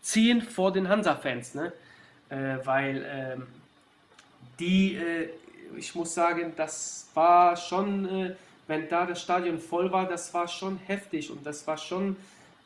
[0.00, 1.72] ziehen vor den Hansa-Fans, ne?
[2.30, 3.46] Äh, weil ähm,
[4.58, 4.98] die,
[5.76, 8.34] ich muss sagen, das war schon,
[8.66, 12.16] wenn da das Stadion voll war, das war schon heftig und das war schon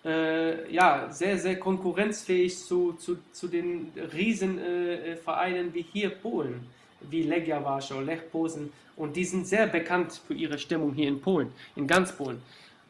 [0.05, 6.67] äh, ja, sehr, sehr konkurrenzfähig zu, zu, zu den Riesenvereinen äh, wie hier Polen,
[7.11, 8.73] wie Legia Warschau, Lech Posen.
[8.97, 12.41] Und die sind sehr bekannt für ihre Stimmung hier in Polen, in ganz Polen.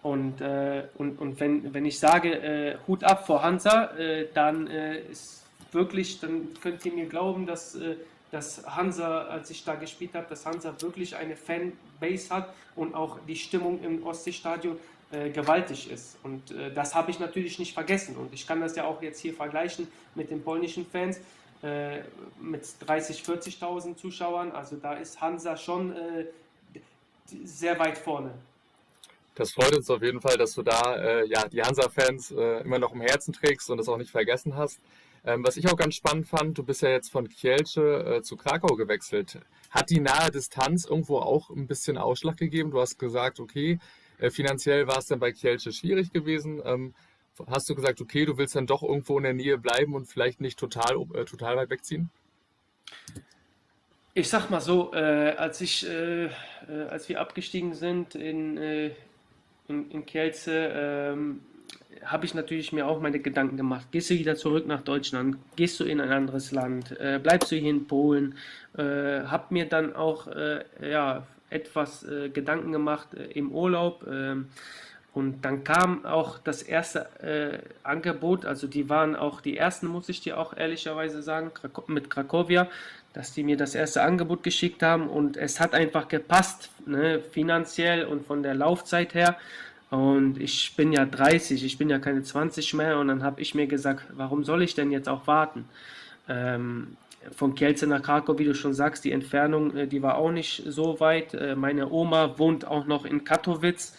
[0.03, 4.67] Und, äh, und, und wenn, wenn ich sage, äh, Hut ab vor Hansa, äh, dann
[4.67, 7.79] äh, ist wirklich, dann könnt ihr mir glauben, dass,
[8.33, 13.19] dass Hansa, als ich da gespielt habe, dass Hansa wirklich eine Fanbase hat und auch
[13.29, 14.79] die Stimmung im Ostseestadion
[15.13, 16.17] äh, gewaltig ist.
[16.23, 18.17] Und äh, das habe ich natürlich nicht vergessen.
[18.17, 21.19] Und ich kann das ja auch jetzt hier vergleichen mit den polnischen Fans
[21.63, 22.03] äh,
[22.41, 24.53] mit 30.000, 40.000 Zuschauern.
[24.53, 26.27] Also da ist Hansa schon äh,
[27.45, 28.31] sehr weit vorne.
[29.35, 32.79] Das freut uns auf jeden Fall, dass du da äh, ja, die Hansa-Fans äh, immer
[32.79, 34.79] noch im Herzen trägst und das auch nicht vergessen hast.
[35.25, 38.77] Ähm, was ich auch ganz spannend fand, du bist ja jetzt von Kielce zu Krakau
[38.77, 39.41] gewechselt.
[39.71, 42.71] Hat die nahe Distanz irgendwo auch ein bisschen Ausschlag gegeben?
[42.71, 43.81] Du hast gesagt, okay,
[44.21, 46.61] äh, finanziell war es dann bei Kielce schwierig gewesen.
[46.65, 46.95] Ähm,
[47.47, 50.41] hast du gesagt, okay, du willst dann doch irgendwo in der Nähe bleiben und vielleicht
[50.41, 52.11] nicht total, äh, total weit wegziehen?
[54.13, 56.31] Ich sag mal so, äh, als ich, äh, äh
[56.91, 58.91] als wir abgestiegen sind in, äh,
[59.69, 61.41] in, in Kielce, ähm,
[62.05, 63.87] habe ich natürlich mir auch meine Gedanken gemacht.
[63.93, 65.37] Gehst du wieder zurück nach Deutschland?
[65.57, 66.97] Gehst du in ein anderes Land?
[67.23, 68.37] bleibst du hier in Polen?
[68.75, 70.27] habe mir dann auch
[70.81, 74.07] ja, etwas äh, Gedanken gemacht äh, im Urlaub.
[74.11, 74.49] Ähm,
[75.13, 80.09] und dann kam auch das erste äh, Angebot, also die waren auch die ersten, muss
[80.09, 81.51] ich dir auch ehrlicherweise sagen,
[81.89, 82.69] mit Krakowia,
[83.13, 88.05] dass die mir das erste Angebot geschickt haben und es hat einfach gepasst, ne, finanziell
[88.05, 89.37] und von der Laufzeit her.
[89.91, 93.57] Und ich bin ja 30, ich bin ja keine 20 mehr und dann habe ich
[93.57, 95.65] mir gesagt, warum soll ich denn jetzt auch warten?
[96.29, 96.97] Ähm,
[97.35, 100.63] von Kielce nach Krakau, wie du schon sagst, die Entfernung, äh, die war auch nicht
[100.67, 101.35] so weit.
[101.35, 103.95] Äh, meine Oma wohnt auch noch in Katowice,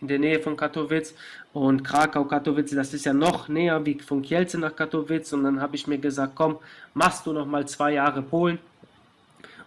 [0.00, 1.14] in der Nähe von Katowice.
[1.52, 5.32] Und Krakau, Katowice, das ist ja noch näher wie von Kielce nach Katowice.
[5.32, 6.58] Und dann habe ich mir gesagt, komm,
[6.94, 8.58] machst du noch mal zwei Jahre Polen.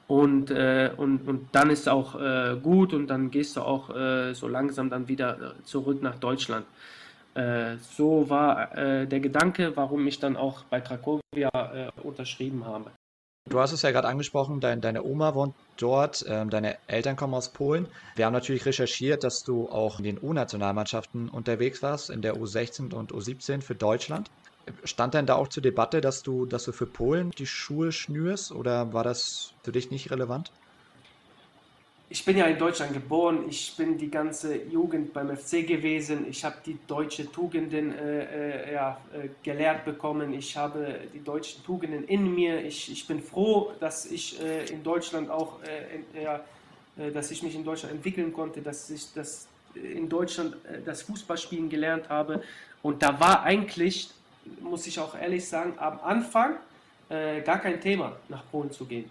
[0.08, 4.34] Und, äh, und, und dann ist auch äh, gut und dann gehst du auch äh,
[4.34, 6.66] so langsam dann wieder äh, zurück nach Deutschland.
[7.82, 12.92] So war der Gedanke, warum ich dann auch bei Krakowia unterschrieben habe.
[13.50, 17.34] Du hast es ja gerade angesprochen, dein, deine Oma wohnt dort, ähm, deine Eltern kommen
[17.34, 17.88] aus Polen.
[18.16, 22.94] Wir haben natürlich recherchiert, dass du auch in den U-Nationalmannschaften unterwegs warst, in der U16
[22.94, 24.30] und U17 für Deutschland.
[24.84, 28.52] Stand denn da auch zur Debatte, dass du, dass du für Polen die Schuhe schnürst
[28.52, 30.52] oder war das für dich nicht relevant?
[32.12, 36.44] Ich bin ja in Deutschland geboren, ich bin die ganze Jugend beim FC gewesen, ich
[36.44, 42.08] habe die deutschen Tugenden äh, äh, ja, äh, gelehrt bekommen, ich habe die deutschen Tugenden
[42.08, 46.42] in mir, ich, ich bin froh, dass ich äh, in Deutschland auch, äh, ja,
[46.98, 51.70] äh, dass ich mich in Deutschland entwickeln konnte, dass ich das in Deutschland das Fußballspielen
[51.70, 52.42] gelernt habe
[52.82, 54.10] und da war eigentlich,
[54.62, 56.56] muss ich auch ehrlich sagen, am Anfang
[57.08, 59.10] gar kein Thema, nach Polen zu gehen.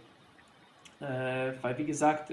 [0.99, 2.33] weil wie gesagt,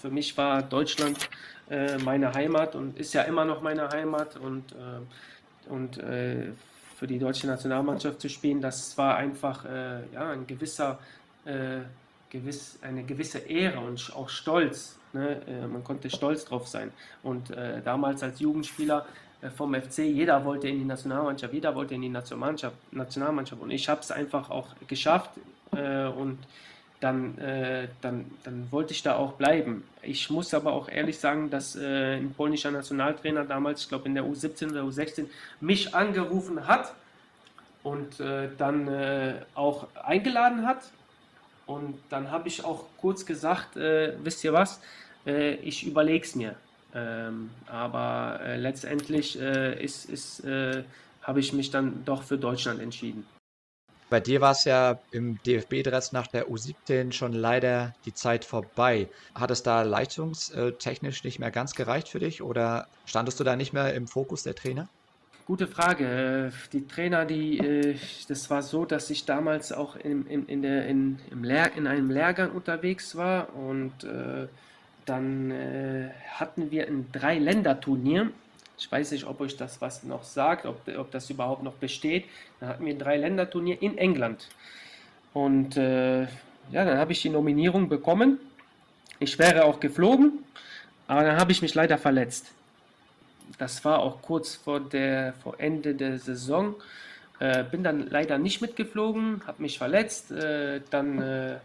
[0.00, 1.28] für mich war Deutschland
[1.68, 6.52] äh, meine Heimat und ist ja immer noch meine Heimat und, äh, und äh,
[6.96, 10.98] für die deutsche Nationalmannschaft zu spielen, das war einfach äh, ja, ein gewisser
[11.44, 11.80] äh,
[12.30, 14.98] gewiss, eine gewisse Ehre und auch Stolz.
[15.12, 15.40] Ne?
[15.46, 16.92] Äh, man konnte stolz drauf sein.
[17.22, 17.50] Und
[17.84, 19.06] damals als Jugendspieler
[19.56, 22.76] vom FC, jeder wollte in die Nationalmannschaft, jeder wollte in die Nationalmannschaft.
[22.92, 23.60] Nationalmannschaft.
[23.60, 25.30] Und ich habe es einfach auch geschafft.
[25.72, 26.38] Und
[27.00, 29.84] dann, äh, dann, dann wollte ich da auch bleiben.
[30.02, 34.14] Ich muss aber auch ehrlich sagen, dass äh, ein polnischer Nationaltrainer damals, ich glaube in
[34.14, 35.26] der U17 oder U16,
[35.60, 36.94] mich angerufen hat
[37.82, 40.90] und äh, dann äh, auch eingeladen hat.
[41.66, 44.80] Und dann habe ich auch kurz gesagt, äh, wisst ihr was,
[45.26, 46.54] äh, ich überlege es mir.
[46.94, 50.42] Ähm, aber letztendlich ist, ist,
[51.22, 53.24] habe ich mich dann doch für Deutschland entschieden.
[54.10, 59.08] Bei dir war es ja im DFB-Dress nach der U17 schon leider die Zeit vorbei.
[59.36, 63.72] Hat es da leistungstechnisch nicht mehr ganz gereicht für dich oder standest du da nicht
[63.72, 64.88] mehr im Fokus der Trainer?
[65.46, 66.52] Gute Frage.
[66.72, 67.96] Die Trainer, die, äh,
[68.28, 71.86] das war so, dass ich damals auch in, in, in, der, in, im Lehr, in
[71.86, 74.48] einem Lehrgang unterwegs war und äh,
[75.06, 78.30] dann äh, hatten wir ein Drei-Länder-Turnier
[78.80, 82.24] ich weiß nicht, ob euch das was noch sagt, ob, ob das überhaupt noch besteht.
[82.60, 84.48] Da hatten wir ein Dreiländerturnier in England.
[85.34, 88.40] Und äh, ja, dann habe ich die Nominierung bekommen.
[89.18, 90.38] Ich wäre auch geflogen,
[91.06, 92.52] aber dann habe ich mich leider verletzt.
[93.58, 96.74] Das war auch kurz vor, der, vor Ende der Saison.
[97.38, 100.30] Äh, bin dann leider nicht mitgeflogen, habe mich verletzt.
[100.30, 101.56] Äh, dann, äh,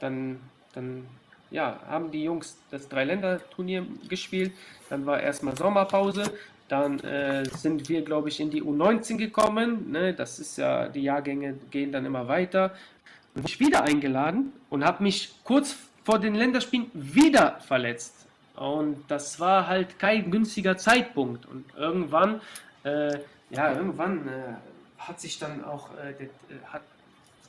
[0.00, 0.38] dann,
[0.74, 1.06] dann
[1.50, 4.52] ja, haben die Jungs das Dreiländerturnier gespielt.
[4.90, 6.30] Dann war erstmal Sommerpause.
[6.68, 9.90] Dann äh, sind wir, glaube ich, in die U19 gekommen.
[9.90, 10.12] Ne?
[10.14, 12.74] Das ist ja, die Jahrgänge gehen dann immer weiter.
[13.34, 18.26] Und ich wieder eingeladen und habe mich kurz vor den Länderspielen wieder verletzt.
[18.56, 21.46] Und das war halt kein günstiger Zeitpunkt.
[21.46, 22.40] Und irgendwann,
[22.84, 23.18] äh,
[23.50, 24.54] ja, irgendwann äh,
[24.98, 26.82] hat sich dann auch, äh, die, äh, hat,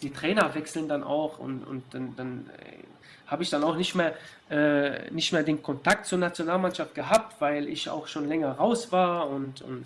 [0.01, 2.83] die Trainer wechseln dann auch und, und dann, dann äh,
[3.27, 4.15] habe ich dann auch nicht mehr,
[4.49, 9.29] äh, nicht mehr den Kontakt zur Nationalmannschaft gehabt, weil ich auch schon länger raus war
[9.29, 9.85] und, und,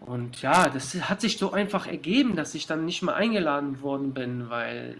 [0.00, 4.12] und ja, das hat sich so einfach ergeben, dass ich dann nicht mehr eingeladen worden
[4.12, 4.96] bin, weil,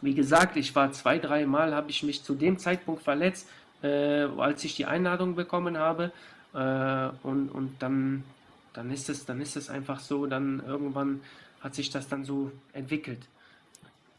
[0.00, 3.48] wie gesagt, ich war zwei, drei Mal, habe ich mich zu dem Zeitpunkt verletzt,
[3.82, 6.12] äh, als ich die Einladung bekommen habe
[6.54, 8.24] äh, und, und dann,
[8.72, 11.20] dann, ist es, dann ist es einfach so, dann irgendwann
[11.60, 13.28] hat sich das dann so entwickelt.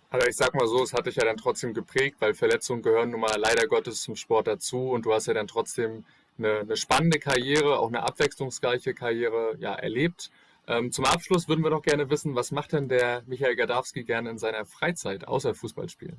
[0.09, 3.11] Aber ich sag mal so, es hat dich ja dann trotzdem geprägt, weil Verletzungen gehören
[3.11, 6.03] nun mal leider Gottes zum Sport dazu und du hast ja dann trotzdem
[6.37, 10.29] eine, eine spannende Karriere, auch eine abwechslungsreiche Karriere ja, erlebt.
[10.67, 14.29] Ähm, zum Abschluss würden wir doch gerne wissen, was macht denn der Michael Gadawski gerne
[14.29, 16.17] in seiner Freizeit, außer Fußballspielen?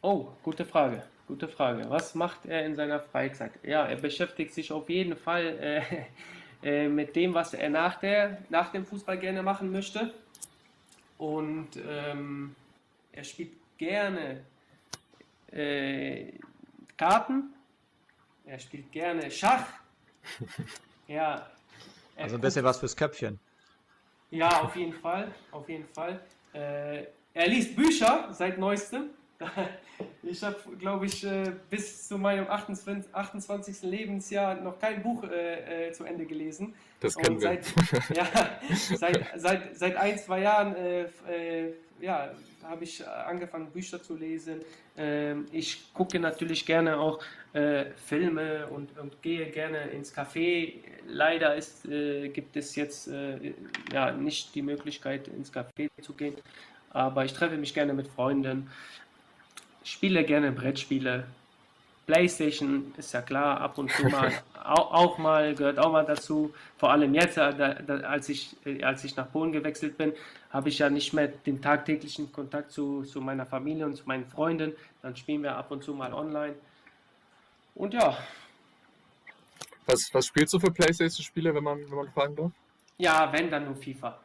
[0.00, 1.02] Oh, gute Frage.
[1.26, 1.88] Gute Frage.
[1.88, 3.52] Was macht er in seiner Freizeit?
[3.62, 5.82] Ja, er beschäftigt sich auf jeden Fall äh,
[6.64, 10.14] äh, mit dem, was er nach, der, nach dem Fußball gerne machen möchte.
[11.18, 12.56] Und ähm,
[13.12, 14.42] er spielt gerne
[15.52, 16.32] äh,
[16.96, 17.52] Karten,
[18.46, 19.66] er spielt gerne Schach.
[21.06, 21.50] ja.
[22.16, 23.38] Also ein bisschen was fürs Köpfchen.
[24.30, 26.18] Ja, auf jeden Fall, auf jeden Fall.
[26.54, 27.04] Äh,
[27.34, 29.10] er liest Bücher seit neuestem.
[30.22, 33.82] Ich habe, glaube ich, äh, bis zu meinem 28, 28.
[33.82, 36.74] Lebensjahr noch kein Buch äh, äh, zu Ende gelesen.
[37.00, 37.48] Das kennen wir.
[37.48, 37.66] Seit,
[38.16, 38.26] ja,
[38.96, 42.30] seit, seit, seit ein, zwei Jahren äh, äh, ja,
[42.62, 44.62] habe ich angefangen, Bücher zu lesen.
[44.96, 47.20] Ähm, ich gucke natürlich gerne auch
[47.52, 50.74] äh, Filme und, und, gehe gerne ins Café.
[51.06, 53.10] Leider ist, gibt es jetzt
[53.92, 56.34] ja, nicht die Möglichkeit, ins Café zu gehen.
[56.88, 58.70] Aber ich treffe mich gerne mit Freunden
[59.84, 61.24] spiele gerne Brettspiele.
[62.06, 64.32] Playstation ist ja klar, ab und zu mal
[64.64, 66.52] auch, auch, mal, gehört auch mal dazu.
[66.78, 70.12] Vor allem jetzt, äh, als, ich, äh, als ich nach Polen gewechselt bin,
[70.50, 74.26] habe ich ja nicht mehr den tagtäglichen Kontakt zu, zu meiner Familie und zu meinen
[74.26, 74.72] Freunden.
[75.02, 76.54] Dann spielen wir ab und zu mal online.
[77.74, 78.16] Und ja.
[79.86, 82.52] Was, was spielst du für Playstation-Spiele, wenn man, wenn man fragen darf?
[82.96, 84.18] Ja, wenn, dann nur FIFA.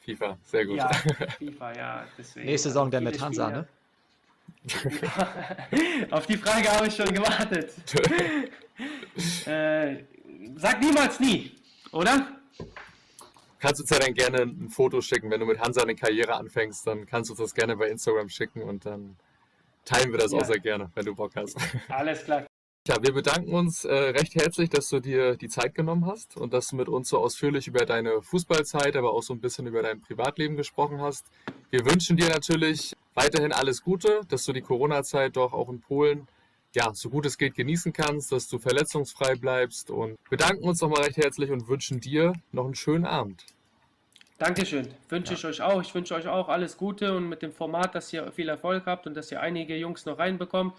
[0.00, 0.76] FIFA, sehr gut.
[0.76, 0.88] Ja,
[1.38, 2.06] FIFA, ja.
[2.16, 3.68] Deswegen, Nächste Saison der mit Hansa, ne?
[6.10, 7.72] Auf die Frage habe ich schon gewartet.
[9.46, 10.04] äh,
[10.56, 11.56] sag niemals nie,
[11.92, 12.40] oder?
[13.58, 16.34] Kannst du uns ja dann gerne ein Foto schicken, wenn du mit Hansa eine Karriere
[16.34, 19.16] anfängst, dann kannst du uns das gerne bei Instagram schicken und dann
[19.84, 20.38] teilen wir das ja.
[20.38, 21.56] auch sehr gerne, wenn du Bock hast.
[21.88, 22.46] Alles klar.
[22.86, 26.52] Ja, wir bedanken uns äh, recht herzlich, dass du dir die Zeit genommen hast und
[26.52, 29.82] dass du mit uns so ausführlich über deine Fußballzeit, aber auch so ein bisschen über
[29.82, 31.24] dein Privatleben gesprochen hast.
[31.70, 36.28] Wir wünschen dir natürlich weiterhin alles Gute, dass du die Corona-Zeit doch auch in Polen
[36.74, 41.04] ja, so gut es geht genießen kannst, dass du verletzungsfrei bleibst und bedanken uns nochmal
[41.04, 43.46] recht herzlich und wünschen dir noch einen schönen Abend.
[44.36, 44.88] Dankeschön.
[45.08, 45.38] Wünsche ja.
[45.38, 45.80] ich euch auch.
[45.80, 49.06] Ich wünsche euch auch alles Gute und mit dem Format, dass ihr viel Erfolg habt
[49.06, 50.74] und dass ihr einige Jungs noch reinbekommt.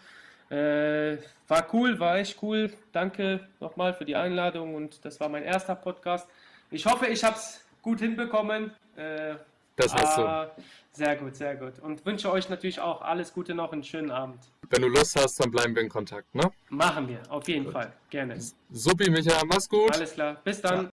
[0.50, 1.18] Äh,
[1.48, 2.72] war cool, war echt cool.
[2.92, 6.28] Danke nochmal für die Einladung und das war mein erster Podcast.
[6.72, 8.72] Ich hoffe, ich habe es gut hinbekommen.
[8.96, 9.36] Äh,
[9.76, 10.62] das hast ah, du.
[10.92, 11.74] Sehr gut, sehr gut.
[11.82, 14.40] Und wünsche euch natürlich auch alles Gute noch, einen schönen Abend.
[14.70, 16.50] Wenn du Lust hast, dann bleiben wir in Kontakt, ne?
[16.70, 17.74] Machen wir, auf jeden gut.
[17.74, 17.92] Fall.
[18.10, 18.38] Gerne.
[18.72, 19.94] Supi, Micha, mach's gut.
[19.94, 20.90] Alles klar, bis dann.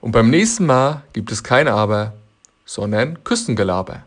[0.00, 2.14] Und beim nächsten Mal gibt es kein Aber,
[2.64, 4.04] sondern Küstengelaber.